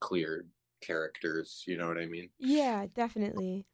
clear 0.00 0.46
characters 0.80 1.64
you 1.66 1.76
know 1.76 1.88
what 1.88 1.98
i 1.98 2.06
mean 2.06 2.30
Yeah, 2.38 2.86
definitely. 2.92 3.66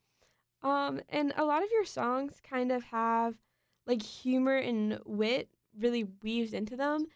Um, 0.63 1.03
and 1.09 1.33
a 1.37 1.45
lot 1.45 1.63
of 1.63 1.71
your 1.73 1.85
songs 1.85 2.41
kind 2.43 2.73
of 2.73 2.85
have 2.85 3.37
like 3.87 4.03
humor 4.03 4.57
and 4.57 5.01
wit 5.07 5.51
really 5.79 6.05
weaves 6.05 6.55
into 6.55 6.77
them. 6.77 7.09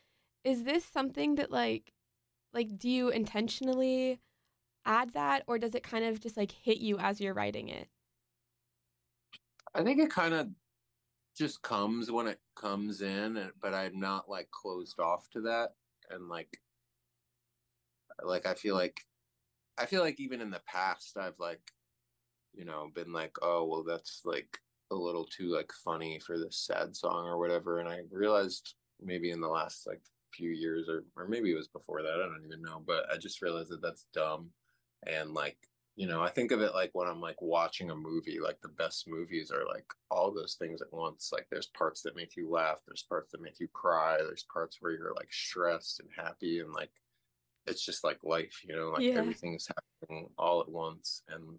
Is 0.45 0.65
this 0.65 0.85
something 0.85 1.37
that 1.37 1.51
like 1.51 1.95
like 2.53 2.79
do 2.79 2.91
you 2.91 3.11
intentionally 3.11 4.21
add 4.87 5.13
that 5.15 5.45
or 5.49 5.59
does 5.59 5.75
it 5.77 5.85
kind 5.85 6.05
of 6.05 6.21
just 6.21 6.37
like 6.37 6.53
hit 6.53 6.79
you 6.79 6.99
as 6.99 7.21
you're 7.21 7.35
writing 7.35 7.69
it? 7.69 7.89
i 9.75 9.83
think 9.83 10.01
it 10.01 10.11
kind 10.11 10.35
of 10.35 10.49
just 11.37 11.63
comes 11.63 12.11
when 12.11 12.27
it 12.27 12.39
comes 12.57 13.03
in 13.03 13.51
but 13.61 13.75
i'm 13.75 13.99
not 13.99 14.29
like 14.29 14.49
closed 14.51 14.99
off 15.01 15.29
to 15.31 15.41
that 15.41 15.71
and 16.11 16.29
like 16.29 16.59
like 18.23 18.47
i 18.47 18.55
feel 18.55 18.75
like 18.75 19.01
i 19.79 19.87
feel 19.87 20.03
like 20.03 20.21
even 20.21 20.41
in 20.41 20.51
the 20.51 20.63
past 20.67 21.17
i've 21.17 21.39
like 21.39 21.61
you 22.55 22.65
know 22.65 22.89
been 22.95 23.13
like 23.13 23.37
oh 23.43 23.65
well 23.65 23.83
that's 23.83 24.23
like 24.25 24.59
a 24.91 24.95
little 24.95 25.27
too 25.27 25.53
like 25.53 25.73
funny 25.85 26.21
for 26.21 26.39
this 26.39 26.59
sad 26.59 26.95
song 26.95 27.27
or 27.27 27.39
whatever 27.39 27.81
and 27.81 27.89
i 27.89 27.99
realized 28.13 28.75
maybe 29.03 29.31
in 29.31 29.41
the 29.41 29.49
last 29.49 29.87
like 29.87 30.01
few 30.33 30.51
years 30.51 30.89
or 30.89 31.05
or 31.17 31.29
maybe 31.29 31.51
it 31.51 31.57
was 31.57 31.69
before 31.69 32.03
that 32.03 32.21
i 32.25 32.27
don't 32.27 32.45
even 32.47 32.63
know 32.63 32.83
but 32.87 33.05
i 33.13 33.17
just 33.17 33.43
realized 33.43 33.71
that 33.71 33.83
that's 33.83 34.07
dumb 34.13 34.51
and 35.07 35.33
like 35.33 35.57
you 35.97 36.07
know 36.07 36.23
i 36.23 36.29
think 36.29 36.51
of 36.51 36.61
it 36.61 36.75
like 36.75 36.91
when 36.93 37.09
i'm 37.09 37.21
like 37.21 37.41
watching 37.41 37.91
a 37.91 37.95
movie 37.95 38.39
like 38.41 38.61
the 38.61 38.69
best 38.69 39.07
movies 39.09 39.51
are 39.51 39.67
like 39.67 39.87
all 40.11 40.33
those 40.33 40.55
things 40.55 40.83
at 40.83 40.93
once 40.93 41.31
like 41.33 41.47
there's 41.51 41.67
parts 41.69 42.03
that 42.03 42.17
make 42.17 42.37
you 42.37 42.51
laugh 42.51 42.79
there's 42.87 43.05
parts 43.05 43.31
that 43.33 43.41
make 43.41 43.61
you 43.61 43.69
cry 43.69 44.17
there's 44.19 44.47
parts 44.53 44.79
where 44.81 44.93
you're 44.93 45.15
like 45.15 45.33
stressed 45.33 46.01
and 46.01 46.09
happy 46.17 46.61
and 46.61 46.73
like 46.73 46.91
it's 47.67 47.85
just 47.85 48.05
like 48.05 48.19
life 48.25 48.61
you 48.67 48.75
know 48.75 48.91
like 48.91 49.05
Yeah. 49.05 49.15
everything's 49.15 49.69
happening 49.69 50.29
all 50.37 50.61
at 50.61 50.69
once 50.69 51.23
and 51.29 51.59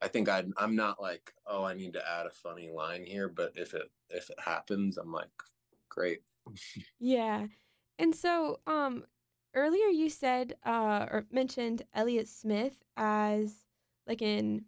i 0.00 0.08
think 0.08 0.28
i 0.28 0.44
i'm 0.56 0.76
not 0.76 1.00
like 1.00 1.32
oh 1.46 1.64
i 1.64 1.74
need 1.74 1.92
to 1.92 2.08
add 2.08 2.26
a 2.26 2.30
funny 2.30 2.70
line 2.70 3.04
here 3.04 3.28
but 3.28 3.52
if 3.56 3.74
it 3.74 3.90
if 4.10 4.30
it 4.30 4.38
happens 4.40 4.96
i'm 4.96 5.12
like 5.12 5.28
great 5.88 6.22
Yeah. 6.98 7.46
And 7.98 8.14
so, 8.14 8.60
um, 8.66 9.04
earlier 9.54 9.86
you 9.88 10.08
said 10.10 10.54
uh 10.64 11.06
or 11.10 11.26
mentioned 11.30 11.82
Elliott 11.94 12.28
Smith 12.28 12.76
as 12.96 13.54
like 14.06 14.22
an 14.22 14.64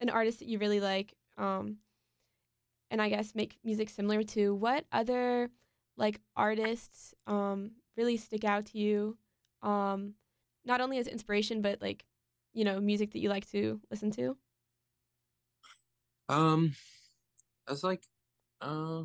an 0.00 0.10
artist 0.10 0.40
that 0.40 0.48
you 0.48 0.58
really 0.58 0.80
like, 0.80 1.14
um, 1.38 1.76
and 2.90 3.00
I 3.00 3.08
guess 3.08 3.34
make 3.34 3.58
music 3.64 3.88
similar 3.88 4.22
to. 4.24 4.54
What 4.54 4.84
other 4.92 5.50
like 5.96 6.20
artists 6.36 7.14
um 7.26 7.72
really 7.96 8.16
stick 8.16 8.44
out 8.44 8.64
to 8.66 8.78
you 8.78 9.18
um 9.62 10.14
not 10.64 10.80
only 10.80 10.96
as 10.98 11.06
inspiration 11.06 11.60
but 11.60 11.82
like 11.82 12.06
you 12.54 12.64
know 12.64 12.80
music 12.80 13.12
that 13.12 13.18
you 13.18 13.28
like 13.28 13.46
to 13.50 13.80
listen 13.90 14.10
to 14.12 14.36
Um, 16.28 16.74
as 17.68 17.84
like, 17.84 18.02
uh, 18.62 19.02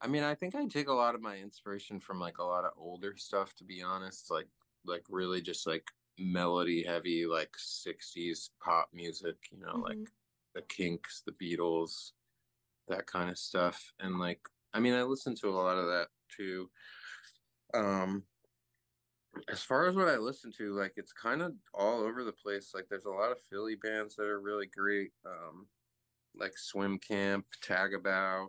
I 0.00 0.06
mean, 0.08 0.22
I 0.22 0.34
think 0.34 0.54
I 0.54 0.66
take 0.66 0.88
a 0.88 0.92
lot 0.92 1.14
of 1.14 1.20
my 1.20 1.36
inspiration 1.36 2.00
from 2.00 2.18
like 2.18 2.38
a 2.38 2.44
lot 2.44 2.64
of 2.64 2.72
older 2.76 3.16
stuff, 3.16 3.54
to 3.56 3.64
be 3.64 3.82
honest. 3.82 4.30
Like, 4.30 4.48
like 4.84 5.04
really 5.08 5.42
just 5.42 5.66
like 5.66 5.90
melody 6.18 6.82
heavy, 6.84 7.26
like 7.26 7.56
'60s 7.58 8.50
pop 8.60 8.90
music. 8.92 9.48
You 9.50 9.58
know, 9.58 9.78
like 9.78 10.00
Mhm. 10.00 10.10
the 10.54 10.62
Kinks, 10.62 11.22
the 11.22 11.32
Beatles, 11.32 12.12
that 12.88 13.06
kind 13.06 13.30
of 13.30 13.38
stuff. 13.38 13.92
And 14.00 14.18
like, 14.20 14.42
I 14.74 14.80
mean, 14.80 14.94
I 14.94 15.04
listen 15.04 15.34
to 15.36 15.50
a 15.50 15.52
lot 15.60 15.78
of 15.78 15.86
that 15.88 16.10
too. 16.28 16.70
Um, 17.74 18.26
as 19.48 19.62
far 19.62 19.86
as 19.86 19.94
what 19.96 20.08
I 20.08 20.16
listen 20.16 20.52
to, 20.52 20.72
like 20.74 20.94
it's 20.96 21.12
kind 21.12 21.42
of 21.42 21.54
all 21.72 22.00
over 22.00 22.24
the 22.24 22.32
place. 22.32 22.74
Like 22.74 22.88
there's 22.88 23.04
a 23.04 23.10
lot 23.10 23.32
of 23.32 23.40
Philly 23.40 23.76
bands 23.76 24.16
that 24.16 24.26
are 24.26 24.40
really 24.40 24.66
great. 24.66 25.12
Um, 25.24 25.68
like 26.34 26.58
Swim 26.58 26.98
Camp, 26.98 27.46
Tagabow, 27.62 28.48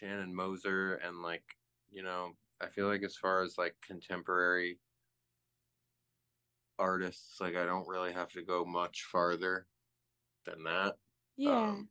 Shannen 0.00 0.32
Moser, 0.32 0.94
and 0.94 1.22
like, 1.22 1.44
you 1.90 2.02
know, 2.02 2.32
I 2.60 2.68
feel 2.68 2.86
like 2.86 3.02
as 3.02 3.16
far 3.16 3.42
as 3.42 3.58
like 3.58 3.74
contemporary 3.86 4.78
artists, 6.78 7.40
like 7.40 7.56
I 7.56 7.64
don't 7.64 7.88
really 7.88 8.12
have 8.12 8.30
to 8.30 8.42
go 8.42 8.64
much 8.64 9.04
farther 9.04 9.66
than 10.44 10.64
that. 10.64 10.96
yeah 11.36 11.50
Um, 11.50 11.88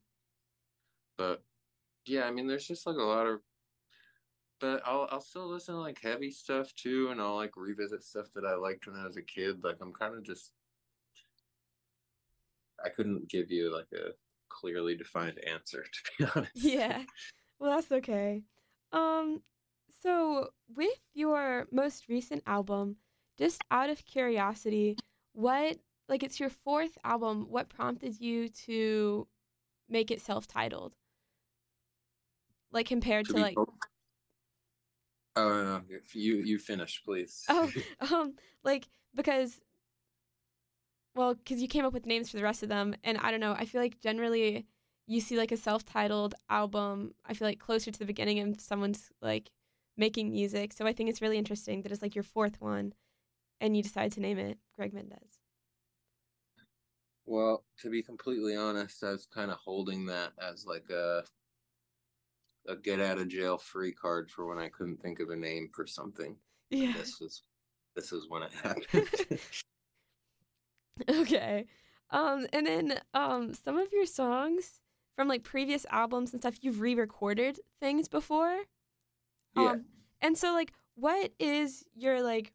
but 1.17 1.43
yeah, 2.05 2.24
I 2.24 2.31
mean, 2.31 2.48
there's 2.48 2.67
just 2.67 2.88
like 2.88 2.98
a 2.98 3.03
lot 3.03 3.27
of, 3.27 3.41
but 4.60 4.81
I'll 4.86 5.08
I'll 5.12 5.22
still 5.22 5.48
listen 5.48 5.75
to 5.75 5.81
like 5.81 6.00
heavy 6.01 6.31
stuff 6.31 6.74
too, 6.75 7.10
and 7.10 7.22
I'll 7.22 7.36
like 7.36 7.55
revisit 7.55 8.03
stuff 8.03 8.27
that 8.36 8.46
I 8.46 8.55
liked 8.55 8.88
when 8.88 8.96
I 8.96 9.05
was 9.05 9.17
a 9.17 9.22
kid. 9.22 9.63
Like 9.63 9.77
I'm 9.81 9.93
kind 9.93 10.15
of 10.15 10.24
just, 10.24 10.53
I 12.84 12.89
couldn't 12.89 13.29
give 13.29 13.51
you 13.51 13.74
like 13.74 13.91
a 13.93 14.12
clearly 14.50 14.96
defined 14.98 15.39
answer 15.46 15.84
to 16.17 16.25
be 16.25 16.31
honest. 16.36 16.51
yeah 16.55 17.03
well 17.62 17.72
that's 17.72 17.91
okay 17.91 18.44
um 18.91 19.41
so 20.01 20.50
with 20.75 21.00
your 21.13 21.68
most 21.72 22.10
recent 22.10 22.44
album 22.48 22.98
just 23.38 23.62
out 23.72 23.89
of 23.89 24.06
curiosity 24.06 24.98
what 25.34 25.77
like 26.10 26.24
it's 26.24 26.39
your 26.39 26.50
fourth 26.50 26.98
album 27.06 27.46
what 27.50 27.70
prompted 27.70 28.20
you 28.20 28.50
to 28.50 29.27
make 29.88 30.12
it 30.12 30.20
self-titled 30.20 30.96
like 32.72 32.88
compared 32.88 33.27
to, 33.27 33.34
To 33.34 33.39
like. 33.39 33.58
Oh 35.36 35.50
no, 35.63 35.82
if 35.89 36.15
you 36.15 36.38
you 36.38 36.58
finish, 36.60 37.01
please. 37.06 37.46
Oh, 37.50 37.72
um, 38.13 38.36
like 38.63 38.88
because, 39.15 39.60
well, 41.15 41.36
because 41.36 41.62
you 41.62 41.68
came 41.68 41.86
up 41.86 41.94
with 41.94 42.06
names 42.06 42.30
for 42.30 42.38
the 42.38 42.44
rest 42.44 42.63
of 42.63 42.70
them, 42.70 42.96
and 43.03 43.18
I 43.18 43.32
don't 43.32 43.39
know. 43.39 43.53
I 43.58 43.65
feel 43.65 43.82
like 43.82 44.00
generally 44.01 44.65
you 45.12 45.20
see 45.20 45.38
like 45.38 45.51
a 45.51 45.58
self-titled 45.58 46.36
album. 46.50 47.13
I 47.25 47.34
feel 47.34 47.46
like 47.46 47.60
closer 47.60 47.91
to 47.91 48.00
the 48.00 48.06
beginning 48.06 48.39
of 48.39 48.62
someone's 48.62 49.10
like 49.22 49.51
making 49.98 50.32
music. 50.32 50.72
So 50.72 50.88
I 50.88 50.94
think 50.94 51.10
it's 51.10 51.22
really 51.22 51.38
interesting 51.38 51.82
that 51.82 51.91
it's 51.91 52.01
like 52.01 52.15
your 52.15 52.24
fourth 52.24 52.62
one, 52.62 52.94
and 53.60 53.75
you 53.75 53.84
decide 53.84 54.13
to 54.13 54.22
name 54.22 54.39
it 54.39 54.58
Greg 54.77 54.94
Mendez. 54.94 55.39
Well, 57.25 57.65
to 57.82 57.89
be 57.89 58.01
completely 58.01 58.56
honest, 58.56 59.03
I 59.03 59.12
was 59.12 59.25
kind 59.25 59.51
of 59.51 59.58
holding 59.58 60.06
that 60.06 60.32
as 60.41 60.65
like 60.65 60.89
a 60.89 61.24
a 62.70 62.77
get 62.77 63.01
out 63.01 63.18
of 63.18 63.27
jail 63.27 63.58
free 63.58 63.91
card 63.91 64.30
for 64.30 64.48
when 64.48 64.60
I 64.60 64.70
couldn't 64.70 65.01
think 65.01 65.20
of 65.20 65.30
a 65.30 65.36
name 65.36 65.70
for 65.74 65.86
something. 65.86 66.38
Yeah. 66.70 66.94
This 66.94 67.20
was 67.20 67.44
this 67.98 68.13
is 68.13 68.30
when 68.30 68.44
it 68.44 68.51
happened. 68.63 69.40
Okay. 71.09 71.66
Um, 72.12 72.46
and 72.53 72.68
then 72.68 73.00
um, 73.14 73.53
some 73.53 73.77
of 73.77 73.92
your 73.92 74.05
songs 74.05 74.80
from 75.16 75.28
like 75.28 75.44
previous 75.44 75.86
albums 75.90 76.34
and 76.34 76.42
stuff, 76.42 76.56
you've 76.62 76.82
re-recorded 76.82 77.60
things 77.80 78.08
before. 78.08 78.58
yeah. 79.56 79.72
Um, 79.72 79.86
and 80.22 80.38
so 80.38 80.54
like, 80.54 80.74
what 80.96 81.32
is 81.40 81.86
your 81.96 82.22
like 82.22 82.54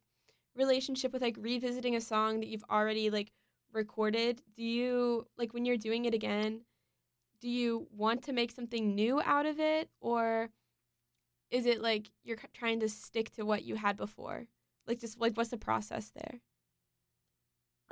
relationship 0.55 1.12
with 1.12 1.23
like 1.23 1.37
revisiting 1.38 1.97
a 1.97 2.01
song 2.01 2.40
that 2.40 2.49
you've 2.49 2.64
already 2.71 3.11
like 3.11 3.33
recorded? 3.73 4.42
Do 4.57 4.62
you 4.62 5.27
like 5.37 5.53
when 5.53 5.64
you're 5.64 5.77
doing 5.77 6.05
it 6.05 6.14
again? 6.14 6.62
Do 7.40 7.49
you 7.49 7.87
want 7.95 8.23
to 8.25 8.33
make 8.33 8.51
something 8.51 8.95
new 8.95 9.21
out 9.21 9.47
of 9.47 9.61
it, 9.61 9.90
or 10.01 10.49
is 11.51 11.66
it 11.66 11.83
like 11.83 12.11
you're 12.25 12.38
trying 12.55 12.81
to 12.81 12.88
stick 12.88 13.31
to 13.33 13.45
what 13.45 13.62
you 13.62 13.77
had 13.77 13.97
before? 13.97 14.47
Like, 14.87 15.01
just 15.01 15.21
like 15.21 15.37
what's 15.37 15.51
the 15.51 15.59
process 15.59 16.11
there? 16.14 16.40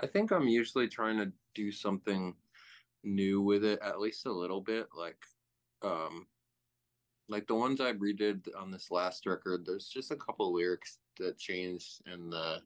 I 0.00 0.06
think 0.06 0.30
I'm 0.30 0.48
usually 0.48 0.88
trying 0.88 1.18
to 1.18 1.32
do 1.54 1.70
something 1.70 2.34
new 3.04 3.40
with 3.40 3.64
it, 3.64 3.78
at 3.82 4.00
least 4.00 4.26
a 4.26 4.32
little 4.32 4.60
bit. 4.60 4.88
Like, 4.96 5.18
um, 5.82 6.26
like 7.28 7.46
the 7.46 7.54
ones 7.54 7.80
I 7.80 7.92
redid 7.92 8.46
on 8.58 8.70
this 8.70 8.90
last 8.90 9.26
record. 9.26 9.64
There's 9.64 9.88
just 9.88 10.10
a 10.10 10.16
couple 10.16 10.52
lyrics 10.54 10.98
that 11.18 11.38
changed, 11.38 12.02
and 12.06 12.32
the 12.32 12.62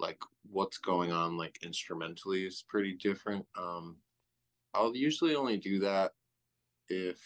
like 0.00 0.18
what's 0.50 0.78
going 0.78 1.12
on 1.12 1.36
like 1.36 1.58
instrumentally 1.62 2.44
is 2.44 2.64
pretty 2.68 2.94
different. 2.94 3.46
Um, 3.56 3.96
I'll 4.74 4.96
usually 4.96 5.36
only 5.36 5.56
do 5.56 5.78
that 5.80 6.12
if, 6.88 7.18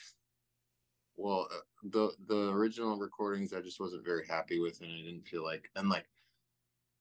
well, 1.17 1.49
uh, 1.51 1.61
the 1.91 2.11
the 2.27 2.51
original 2.51 2.99
recordings 2.99 3.53
I 3.53 3.61
just 3.61 3.81
wasn't 3.81 4.05
very 4.05 4.27
happy 4.27 4.61
with, 4.61 4.81
and 4.83 4.91
I 4.93 4.97
didn't 4.97 5.27
feel 5.27 5.45
like, 5.45 5.71
and 5.77 5.89
like 5.89 6.07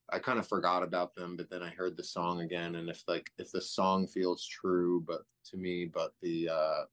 I 0.10 0.20
kind 0.20 0.40
of 0.40 0.48
forgot 0.48 0.84
about 0.84 1.16
them, 1.16 1.36
but 1.36 1.50
then 1.50 1.62
I 1.62 1.70
heard 1.70 1.98
the 1.98 2.04
song 2.04 2.42
again, 2.42 2.76
and 2.76 2.90
if 2.90 3.04
like 3.08 3.30
if 3.38 3.52
the 3.52 3.62
song 3.62 4.08
feels 4.08 4.46
true, 4.46 5.04
but 5.06 5.24
to 5.52 5.58
me, 5.58 5.86
but 5.86 6.14
the 6.22 6.50
uh 6.50 6.84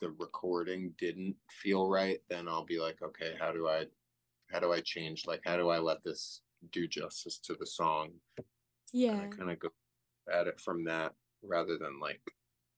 the 0.00 0.10
recording 0.10 0.94
didn't 0.98 1.36
feel 1.50 1.88
right, 1.88 2.20
then 2.28 2.48
I'll 2.48 2.64
be 2.64 2.78
like, 2.80 3.02
okay, 3.02 3.34
how 3.38 3.52
do 3.52 3.68
I 3.68 3.86
how 4.50 4.60
do 4.60 4.72
I 4.72 4.80
change? 4.80 5.26
Like, 5.26 5.42
how 5.44 5.56
do 5.56 5.68
I 5.68 5.78
let 5.78 6.02
this 6.04 6.42
do 6.72 6.86
justice 6.86 7.38
to 7.40 7.54
the 7.54 7.66
song? 7.66 8.12
Yeah. 8.92 9.20
I 9.20 9.26
kind 9.26 9.50
of 9.50 9.58
go 9.58 9.68
at 10.32 10.46
it 10.46 10.60
from 10.60 10.84
that 10.84 11.14
rather 11.42 11.76
than 11.78 12.00
like, 12.00 12.20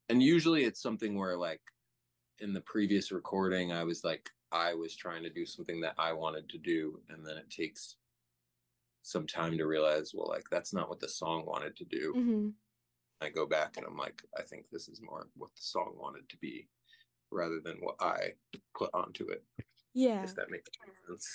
and 0.09 0.23
usually 0.23 0.65
it's 0.65 0.83
something 0.83 1.17
where 1.17 1.37
like 1.37 1.61
in 2.39 2.53
the 2.53 2.61
previous 2.63 3.13
recording, 3.13 3.73
I 3.73 3.85
was 3.85 4.05
like, 4.05 4.31
I 4.51 4.75
was 4.75 4.97
trying 4.97 5.23
to 5.23 5.31
do 5.31 5.47
something 5.47 5.81
that 5.81 5.95
I 5.99 6.13
wanted 6.13 6.49
to 6.51 6.59
do, 6.59 7.01
and 7.09 7.27
then 7.27 7.37
it 7.37 7.51
takes 7.51 7.97
some 9.03 9.27
time 9.27 9.59
to 9.59 9.67
realize, 9.67 10.13
well, 10.15 10.29
like 10.29 10.49
that's 10.51 10.73
not 10.73 10.89
what 10.89 11.01
the 11.01 11.09
song 11.09 11.45
wanted 11.47 11.77
to 11.77 11.85
do. 11.85 12.15
Mm-hmm. 12.17 12.49
I 13.21 13.31
go 13.31 13.47
back 13.47 13.77
and 13.77 13.87
I'm 13.87 13.97
like, 13.97 14.23
I 14.37 14.43
think 14.43 14.67
this 14.71 14.89
is 14.89 15.01
more 15.03 15.29
what 15.37 15.51
the 15.55 15.63
song 15.63 15.93
wanted 15.97 16.29
to 16.29 16.37
be 16.39 16.69
rather 17.31 17.61
than 17.65 17.77
what 17.81 17.97
I 18.01 18.33
put 18.77 18.91
onto 18.95 19.29
it. 19.29 19.45
Yeah. 19.95 20.23
If 20.25 20.35
that 20.37 20.51
makes 20.51 20.71
sense. 21.07 21.29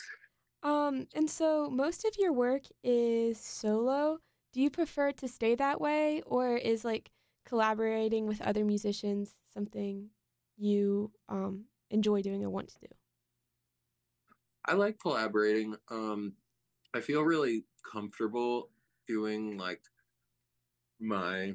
Um, 0.64 1.08
and 1.14 1.30
so 1.30 1.70
most 1.70 2.06
of 2.06 2.16
your 2.18 2.34
work 2.34 2.64
is 2.84 3.40
solo. 3.40 4.20
Do 4.54 4.62
you 4.62 4.70
prefer 4.70 5.12
to 5.14 5.28
stay 5.28 5.56
that 5.56 5.80
way, 5.80 6.24
or 6.26 6.56
is 6.56 6.84
like 6.84 7.12
collaborating 7.46 8.28
with 8.28 8.42
other 8.42 8.66
musicians 8.66 9.36
something 9.54 10.10
you 10.58 11.12
um 11.30 11.66
enjoy 11.92 12.22
doing 12.22 12.44
or 12.44 12.50
want 12.50 12.70
to 12.70 12.80
do? 12.82 12.88
I 14.66 14.74
like 14.74 15.00
collaborating. 15.00 15.76
Um, 15.90 16.34
I 16.94 17.02
feel 17.02 17.22
really 17.24 17.66
comfortable 17.92 18.70
doing 19.08 19.58
like 19.58 19.82
my 21.00 21.54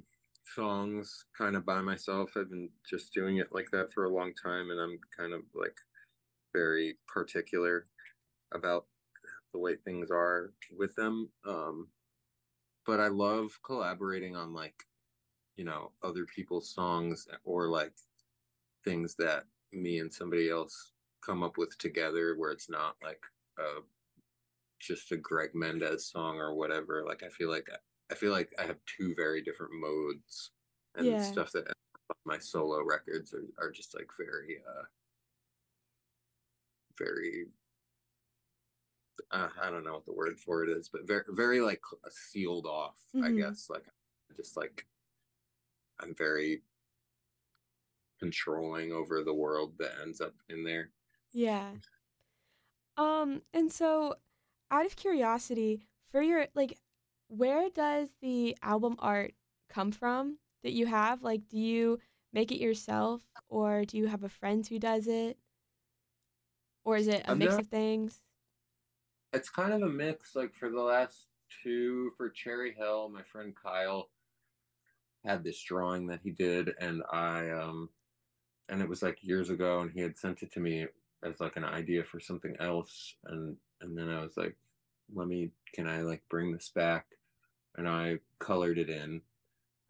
songs 0.55 1.25
kind 1.37 1.57
of 1.57 1.65
by 1.65 1.81
myself. 1.81 2.33
I've 2.37 2.51
been 2.51 2.71
just 2.89 3.13
doing 3.13 3.39
it 3.39 3.49
like 3.53 3.71
that 3.73 3.93
for 3.93 4.05
a 4.05 4.13
long 4.15 4.33
time, 4.35 4.71
and 4.71 4.81
I'm 4.81 4.99
kind 5.17 5.33
of 5.33 5.43
like 5.55 5.77
very 6.53 6.99
particular 7.09 7.87
about 8.55 8.87
the 9.53 9.59
way 9.59 9.77
things 9.77 10.11
are 10.11 10.53
with 10.77 10.95
them. 10.95 11.31
Um, 11.47 11.89
but 12.87 13.01
I 13.01 13.09
love 13.09 13.59
collaborating 13.65 14.37
on 14.37 14.53
like, 14.53 14.85
you 15.57 15.65
know, 15.65 15.93
other 16.03 16.27
people's 16.27 16.71
songs 16.71 17.27
or 17.45 17.69
like 17.69 17.93
things 18.85 19.15
that 19.17 19.45
me 19.73 19.99
and 20.01 20.13
somebody 20.13 20.51
else 20.51 20.93
come 21.25 21.43
up 21.43 21.57
with 21.57 21.77
together 21.79 22.35
where 22.37 22.51
it's 22.51 22.69
not 22.69 22.97
like 23.03 23.23
uh 23.59 23.81
just 24.83 25.13
a 25.13 25.17
Greg 25.17 25.53
Mendez 25.55 26.07
song 26.11 26.39
or 26.39 26.55
whatever. 26.55 27.05
Like 27.07 27.23
I 27.23 27.29
feel 27.31 27.51
like 27.51 27.69
I 28.11 28.15
feel 28.15 28.33
like 28.33 28.53
I 28.59 28.65
have 28.65 28.79
two 28.87 29.15
very 29.17 29.43
different 29.43 29.73
modes 29.75 30.53
and 30.97 31.21
Yeah. 31.21 31.23
stuff 31.23 31.53
that 31.53 31.73
my 32.27 32.39
solo 32.39 32.85
records 32.85 33.35
are, 33.35 33.49
are 33.59 33.71
just 33.73 33.95
like 33.95 34.11
very 34.19 34.63
uh 34.69 34.85
very 36.99 37.47
uh, 39.31 39.49
I 39.61 39.71
don't 39.71 39.85
know 39.85 39.95
what 39.95 40.05
the 40.05 40.13
word 40.13 40.39
for 40.39 40.65
it 40.65 40.71
is, 40.71 40.89
but 40.89 41.07
very 41.07 41.25
very 41.29 41.61
like 41.61 41.83
sealed 42.11 42.67
off, 42.67 43.01
I 43.21 43.31
Mhm. 43.31 43.33
guess. 43.33 43.69
Like 43.71 43.87
just 44.37 44.57
like 44.57 44.87
I'm 45.99 46.15
very 46.15 46.63
controlling 48.19 48.91
over 48.91 49.23
the 49.23 49.35
world 49.35 49.77
that 49.77 50.01
ends 50.01 50.21
up 50.21 50.35
in 50.49 50.65
there. 50.65 50.93
Yeah. 51.33 51.77
Um, 52.97 53.43
and 53.53 53.73
so 53.73 54.17
out 54.73 54.87
of 54.87 54.97
curiosity, 54.97 55.83
for 56.11 56.21
your 56.23 56.47
like 56.55 56.77
where 57.29 57.69
does 57.71 58.09
the 58.21 58.57
album 58.63 58.97
art 58.99 59.33
come 59.69 59.93
from 59.93 60.39
that 60.65 60.73
you 60.73 60.87
have? 60.87 61.23
Like 61.23 61.49
do 61.49 61.59
you 61.59 62.01
make 62.33 62.51
it 62.51 62.61
yourself 62.61 63.23
or 63.49 63.85
do 63.85 63.97
you 63.99 64.07
have 64.09 64.25
a 64.25 64.29
friend 64.29 64.67
who 64.67 64.79
does 64.81 65.07
it? 65.07 65.39
Or 66.85 66.97
is 66.97 67.07
it 67.07 67.23
a 67.27 67.31
I'm 67.33 67.39
mix 67.39 67.53
not- 67.53 67.61
of 67.61 67.67
things? 67.69 68.21
it's 69.35 69.49
kind 69.49 69.73
of 69.73 69.81
a 69.83 69.89
mix. 69.89 70.35
Like 70.37 70.55
for 70.55 70.69
the 70.69 70.81
last 70.81 71.29
two 71.63 72.11
for 72.19 72.29
Cherry 72.29 72.75
Hell, 72.79 73.09
my 73.09 73.23
friend 73.23 73.55
Kyle 73.63 74.11
had 75.25 75.43
this 75.45 75.63
drawing 75.63 76.07
that 76.09 76.21
he 76.23 76.31
did, 76.31 76.73
and 76.81 77.03
I 77.11 77.49
um, 77.51 77.89
and 78.69 78.83
it 78.83 78.89
was 78.89 79.03
like 79.03 79.19
years 79.23 79.49
ago, 79.51 79.81
and 79.81 79.91
he 79.91 80.01
had 80.01 80.19
sent 80.19 80.43
it 80.43 80.53
to 80.53 80.61
me 80.61 80.87
as 81.23 81.41
like 81.41 81.57
an 81.57 81.65
idea 81.65 82.05
for 82.05 82.21
something 82.21 82.55
else, 82.61 83.15
and 83.25 83.57
and 83.83 83.97
then 83.97 84.09
I 84.09 84.23
was 84.23 84.37
like, 84.37 84.57
let 85.15 85.29
me, 85.29 85.51
can 85.75 85.87
I 85.87 86.03
like 86.03 86.23
bring 86.31 86.53
this 86.53 86.71
back? 86.75 87.07
And 87.77 87.89
I 87.89 88.19
colored 88.39 88.79
it 88.79 88.91
in, 88.91 89.21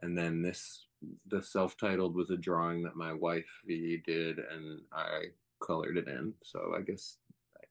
and 0.02 0.16
then 0.16 0.42
this 0.42 0.86
the 1.28 1.42
self-titled 1.42 2.14
was 2.14 2.30
a 2.30 2.36
drawing 2.36 2.82
that 2.82 2.96
my 2.96 3.12
wife 3.12 3.48
V 3.66 4.02
did, 4.06 4.38
and 4.38 4.80
I 4.92 5.26
colored 5.60 5.96
it 5.96 6.08
in. 6.08 6.32
So 6.44 6.74
I 6.76 6.82
guess, 6.82 7.18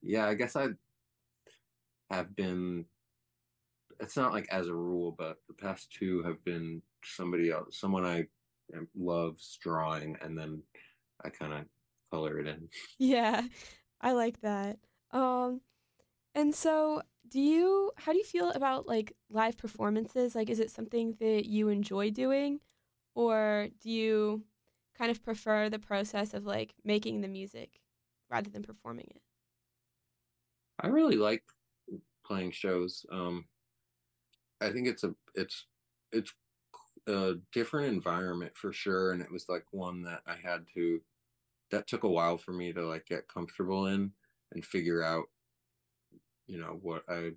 yeah, 0.02 0.28
I 0.28 0.34
guess 0.34 0.56
I 0.56 0.70
have 2.10 2.36
been 2.36 2.86
it's 4.02 4.18
not 4.18 4.34
like 4.34 4.50
as 4.50 4.68
a 4.68 4.74
rule 4.74 5.16
but 5.18 5.38
the 5.48 5.54
past 5.54 5.94
two 5.94 6.24
have 6.24 6.44
been 6.44 6.82
somebody 7.06 7.52
else 7.52 7.78
someone 7.80 8.04
i 8.04 8.26
loves 8.98 9.58
drawing 9.62 10.18
and 10.22 10.38
then 10.38 10.62
i 11.24 11.30
kind 11.30 11.54
of 11.54 11.62
color 12.12 12.40
it 12.40 12.48
in 12.48 12.68
Yeah, 13.00 13.42
I 14.02 14.12
like 14.14 14.42
that. 14.42 14.78
Um, 15.12 15.62
and 16.36 16.56
so 16.56 17.02
do 17.28 17.40
you, 17.40 17.92
how 17.98 18.12
do 18.12 18.18
you 18.18 18.24
feel 18.24 18.52
about 18.52 18.88
like 18.88 19.16
live 19.30 19.58
performances? 19.58 20.36
Like, 20.36 20.50
is 20.50 20.60
it 20.60 20.72
something 20.72 21.16
that 21.20 21.46
you 21.46 21.70
enjoy 21.70 22.12
doing, 22.12 22.60
or 23.16 23.70
do 23.80 23.90
you 23.90 24.46
kind 24.96 25.12
of 25.12 25.24
prefer 25.24 25.70
the 25.70 25.80
process 25.80 26.34
of 26.34 26.46
like 26.46 26.76
making 26.84 27.22
the 27.22 27.28
music 27.28 27.82
rather 28.30 28.50
than 28.50 28.64
performing 28.64 29.08
it? 29.12 29.22
i 30.80 30.88
really 30.88 31.16
like 31.16 31.44
playing 32.26 32.52
shows 32.52 33.06
um 33.12 33.46
i 34.62 34.70
think 34.70 34.88
it's 34.88 35.04
a 35.04 35.14
it's 35.36 35.68
it's 36.12 36.34
a 37.08 37.36
different 37.52 37.88
environment 37.94 38.56
for 38.56 38.72
sure 38.74 39.12
and 39.12 39.22
it 39.22 39.32
was 39.32 39.48
like 39.50 39.66
one 39.72 40.04
that 40.04 40.22
i 40.28 40.36
had 40.36 40.66
to 40.74 41.02
that 41.72 41.88
took 41.88 42.04
a 42.04 42.10
while 42.10 42.38
for 42.38 42.54
me 42.54 42.74
to 42.74 42.86
like 42.88 43.06
get 43.08 43.28
comfortable 43.28 43.88
in 43.88 44.12
and 44.54 44.66
figure 44.66 45.04
out 45.04 45.26
you 46.52 46.60
know 46.60 46.78
what 46.82 47.04
i 47.08 47.32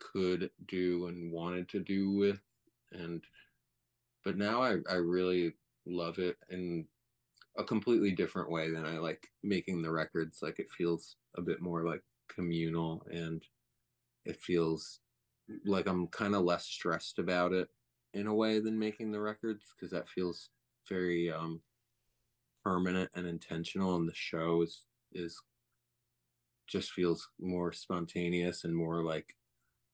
could 0.00 0.50
do 0.68 1.06
and 1.06 1.30
wanted 1.30 1.68
to 1.68 1.80
do 1.80 2.10
with 2.12 2.40
and 2.92 3.22
but 4.24 4.38
now 4.38 4.62
i 4.62 4.76
i 4.90 4.94
really 4.94 5.52
love 5.86 6.18
it 6.18 6.36
in 6.48 6.86
a 7.58 7.64
completely 7.64 8.10
different 8.10 8.50
way 8.50 8.70
than 8.70 8.86
i 8.86 8.96
like 8.96 9.28
making 9.42 9.82
the 9.82 9.90
records 9.90 10.38
like 10.40 10.58
it 10.58 10.70
feels 10.70 11.16
a 11.36 11.42
bit 11.42 11.60
more 11.60 11.84
like 11.84 12.02
communal 12.34 13.04
and 13.12 13.42
it 14.24 14.40
feels 14.40 15.00
like 15.66 15.86
i'm 15.86 16.06
kind 16.06 16.34
of 16.34 16.42
less 16.42 16.64
stressed 16.64 17.18
about 17.18 17.52
it 17.52 17.68
in 18.14 18.26
a 18.28 18.34
way 18.34 18.60
than 18.60 18.78
making 18.78 19.12
the 19.12 19.20
records 19.20 19.74
because 19.76 19.90
that 19.90 20.08
feels 20.08 20.48
very 20.88 21.30
um 21.30 21.60
permanent 22.64 23.10
and 23.14 23.26
intentional 23.26 23.96
and 23.96 24.08
the 24.08 24.14
show 24.14 24.62
is 24.62 24.84
is 25.12 25.38
just 26.68 26.92
feels 26.92 27.28
more 27.40 27.72
spontaneous 27.72 28.64
and 28.64 28.74
more 28.76 29.02
like 29.02 29.36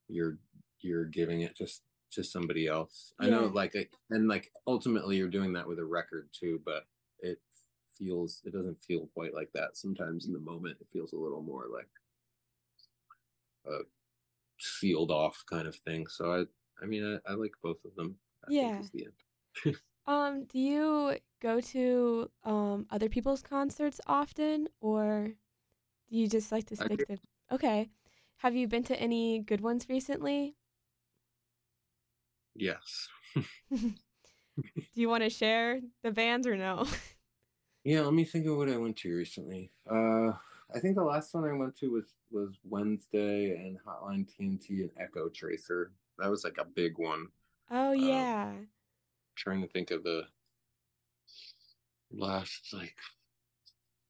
you're 0.08 0.38
you're 0.80 1.06
giving 1.06 1.42
it 1.42 1.56
just 1.56 1.82
to 2.12 2.22
somebody 2.24 2.66
else. 2.66 3.12
I 3.20 3.28
know 3.28 3.46
like 3.46 3.74
and 4.10 4.28
like 4.28 4.50
ultimately 4.66 5.16
you're 5.16 5.28
doing 5.28 5.52
that 5.54 5.66
with 5.68 5.78
a 5.78 5.84
record 5.84 6.28
too 6.38 6.60
but 6.64 6.84
it 7.20 7.38
feels 7.98 8.42
it 8.44 8.52
doesn't 8.52 8.82
feel 8.82 9.08
quite 9.14 9.34
like 9.34 9.50
that. 9.54 9.76
Sometimes 9.76 10.26
in 10.26 10.32
the 10.32 10.38
moment 10.40 10.78
it 10.80 10.88
feels 10.92 11.12
a 11.12 11.16
little 11.16 11.42
more 11.42 11.66
like 11.72 11.88
a 13.66 13.78
sealed 14.60 15.10
off 15.10 15.44
kind 15.50 15.66
of 15.68 15.76
thing. 15.76 16.06
So 16.08 16.32
i 16.32 16.44
i 16.82 16.86
mean 16.86 17.20
i, 17.26 17.32
I 17.32 17.34
like 17.34 17.52
both 17.62 17.84
of 17.84 17.94
them. 17.96 18.16
I 18.44 18.48
think 18.60 18.62
Yeah. 18.62 18.80
is 18.80 18.90
the 18.90 19.06
end. 19.06 19.76
Um, 20.06 20.44
do 20.44 20.58
you 20.58 21.18
go 21.40 21.60
to 21.60 22.30
um 22.44 22.86
other 22.90 23.08
people's 23.08 23.42
concerts 23.42 24.00
often, 24.06 24.68
or 24.80 25.34
you 26.08 26.28
just 26.28 26.52
like 26.52 26.66
to 26.66 26.76
stick 26.76 27.06
to? 27.08 27.18
Okay, 27.52 27.90
have 28.38 28.54
you 28.54 28.68
been 28.68 28.84
to 28.84 29.00
any 29.00 29.40
good 29.40 29.60
ones 29.60 29.86
recently? 29.88 30.56
yes 32.54 33.08
do 33.74 33.92
you 34.94 35.08
want 35.08 35.24
to 35.24 35.30
share 35.30 35.80
the 36.04 36.10
bands 36.12 36.46
or 36.46 36.56
no? 36.56 36.86
Yeah, 37.86 38.00
let 38.00 38.14
me 38.14 38.24
think 38.24 38.46
of 38.46 38.56
what 38.56 38.70
I 38.70 38.78
went 38.78 38.96
to 38.98 39.14
recently. 39.14 39.70
Uh, 39.90 40.28
I 40.74 40.80
think 40.80 40.94
the 40.96 41.04
last 41.04 41.34
one 41.34 41.44
I 41.44 41.52
went 41.52 41.76
to 41.80 41.92
was 41.92 42.14
was 42.30 42.56
Wednesday 42.64 43.50
and 43.56 43.78
Hotline 43.86 44.26
TNT 44.26 44.80
and 44.80 44.90
Echo 44.98 45.28
Tracer. 45.28 45.92
That 46.18 46.30
was 46.30 46.44
like 46.44 46.56
a 46.58 46.64
big 46.64 46.94
one. 46.96 47.26
oh 47.70 47.92
yeah. 47.92 48.52
trying 49.36 49.60
to 49.60 49.68
think 49.68 49.90
of 49.90 50.02
the 50.02 50.22
last 52.10 52.72
like 52.72 52.96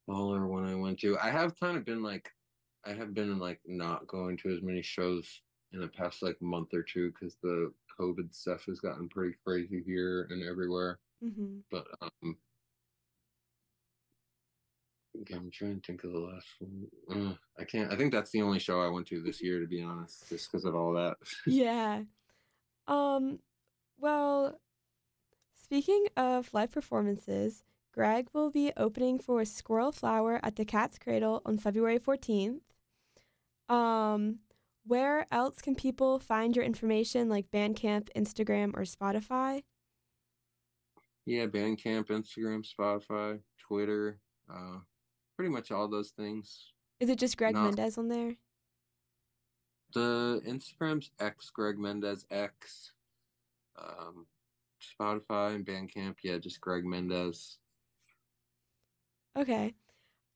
smaller 0.05 0.47
one 0.47 0.65
I 0.65 0.75
went 0.75 0.99
to. 1.01 1.17
I 1.19 1.29
have 1.29 1.59
kind 1.59 1.77
of 1.77 1.85
been 1.85 2.03
like, 2.03 2.29
I 2.85 2.93
have 2.93 3.13
been 3.13 3.39
like 3.39 3.59
not 3.65 4.07
going 4.07 4.37
to 4.37 4.55
as 4.55 4.61
many 4.61 4.81
shows 4.81 5.41
in 5.73 5.81
the 5.81 5.87
past 5.87 6.21
like 6.21 6.41
month 6.41 6.73
or 6.73 6.83
two 6.83 7.11
because 7.11 7.37
the 7.41 7.71
COVID 7.99 8.33
stuff 8.33 8.65
has 8.65 8.79
gotten 8.79 9.09
pretty 9.09 9.35
crazy 9.45 9.83
here 9.85 10.27
and 10.29 10.43
everywhere. 10.43 10.99
Mm-hmm. 11.23 11.57
But 11.71 11.87
um, 12.01 12.37
I'm 15.33 15.51
trying 15.51 15.79
to 15.79 15.85
think 15.85 16.03
of 16.03 16.11
the 16.11 16.19
last 16.19 16.47
one. 16.59 16.87
Uh, 17.09 17.33
I 17.59 17.63
can't. 17.63 17.91
I 17.91 17.95
think 17.95 18.11
that's 18.11 18.31
the 18.31 18.41
only 18.41 18.59
show 18.59 18.81
I 18.81 18.89
went 18.89 19.07
to 19.07 19.21
this 19.21 19.41
year, 19.41 19.59
to 19.59 19.67
be 19.67 19.81
honest, 19.81 20.29
just 20.29 20.51
because 20.51 20.65
of 20.65 20.75
all 20.75 20.93
that. 20.93 21.15
Yeah. 21.47 22.03
Um, 22.87 23.39
well, 23.97 24.59
speaking 25.63 26.05
of 26.17 26.53
live 26.53 26.71
performances, 26.71 27.63
Greg 27.95 28.27
will 28.33 28.51
be 28.51 28.73
opening 28.75 29.19
for 29.19 29.45
Squirrel 29.45 29.93
Flower 29.93 30.41
at 30.43 30.57
the 30.57 30.65
Cat's 30.65 30.99
Cradle 30.99 31.41
on 31.45 31.57
February 31.57 31.97
14th. 31.97 32.59
Um, 33.69 34.39
where 34.85 35.25
else 35.31 35.61
can 35.61 35.75
people 35.75 36.19
find 36.19 36.57
your 36.57 36.65
information 36.65 37.29
like 37.29 37.49
Bandcamp, 37.51 38.09
Instagram, 38.13 38.73
or 38.75 38.81
Spotify? 38.81 39.63
Yeah, 41.25 41.45
Bandcamp, 41.45 42.07
Instagram, 42.07 42.67
Spotify, 42.67 43.39
Twitter, 43.57 44.19
uh, 44.53 44.79
pretty 45.37 45.49
much 45.49 45.71
all 45.71 45.87
those 45.87 46.09
things. 46.11 46.73
Is 46.99 47.09
it 47.09 47.17
just 47.17 47.37
Greg 47.37 47.55
No. 47.55 47.63
Mendez 47.63 47.97
on 47.97 48.09
there? 48.09 48.35
The 49.93 50.41
Instagram's 50.45 51.11
X 51.21 51.49
Greg 51.49 51.79
Mendez 51.79 52.25
X. 52.29 52.91
Um, 53.81 54.25
Spotify 54.99 55.55
and 55.55 55.65
Bandcamp, 55.65 56.17
yeah, 56.23 56.37
just 56.37 56.59
Greg 56.59 56.83
Mendez. 56.83 57.57
Okay. 59.37 59.73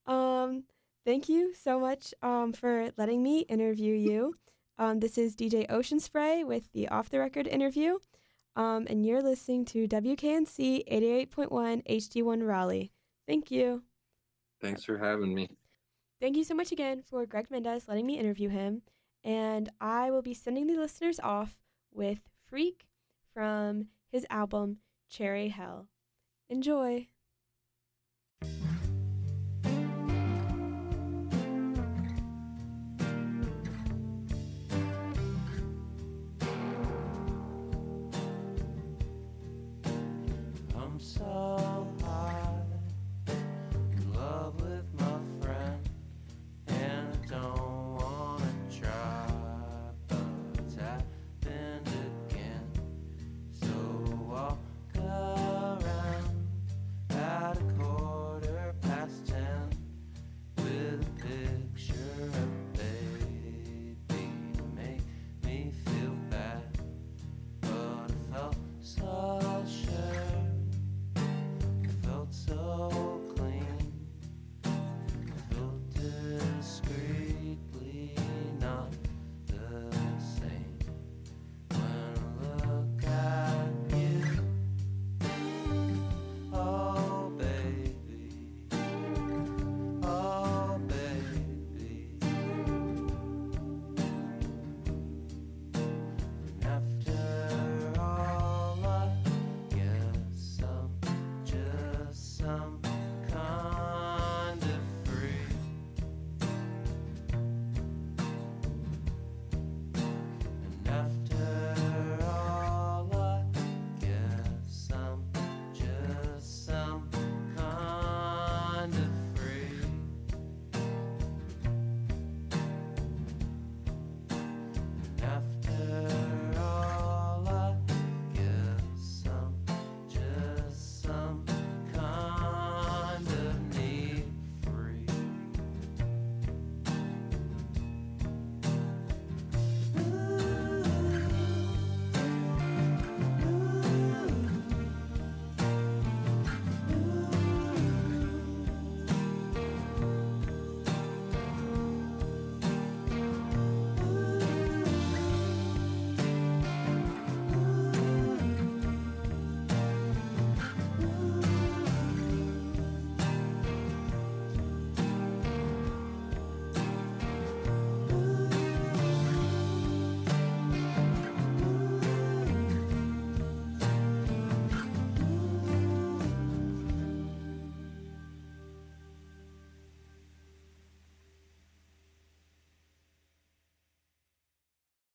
Um, 0.06 0.64
thank 1.06 1.30
you 1.30 1.54
so 1.54 1.80
much 1.80 2.14
um, 2.22 2.54
for 2.54 2.92
letting 2.98 3.24
me 3.24 3.40
interview 3.42 3.94
you. 3.94 4.36
Um, 4.78 5.00
this 5.00 5.18
is 5.18 5.36
DJ 5.36 5.66
Ocean 5.70 6.00
Spray 6.00 6.44
with 6.44 6.72
the 6.74 6.88
Off 6.90 7.10
the 7.10 7.20
Record 7.20 7.48
interview. 7.48 7.98
Um, 8.56 8.88
and 8.90 9.06
you're 9.06 9.22
listening 9.22 9.66
to 9.66 9.88
WKNC 9.88 10.90
88.1 10.90 11.86
HD1 11.88 12.48
Raleigh. 12.48 12.92
Thank 13.28 13.52
you. 13.52 13.84
Thanks 14.62 14.84
for 14.84 14.98
having 14.98 15.34
me. 15.34 15.50
Thank 16.20 16.36
you 16.36 16.44
so 16.44 16.54
much 16.54 16.72
again 16.72 17.02
for 17.02 17.26
Greg 17.26 17.50
Mendez 17.50 17.88
letting 17.88 18.06
me 18.06 18.20
interview 18.20 18.50
him. 18.50 18.82
And 19.24 19.70
I 19.80 20.12
will 20.12 20.22
be 20.22 20.34
sending 20.34 20.68
the 20.68 20.76
listeners 20.80 21.20
off 21.22 21.56
with 21.94 22.20
Freak 22.48 22.88
from 23.34 23.88
his 24.12 24.26
album 24.30 24.78
Cherry 25.10 25.50
Hell. 25.50 25.88
Enjoy. 26.50 27.08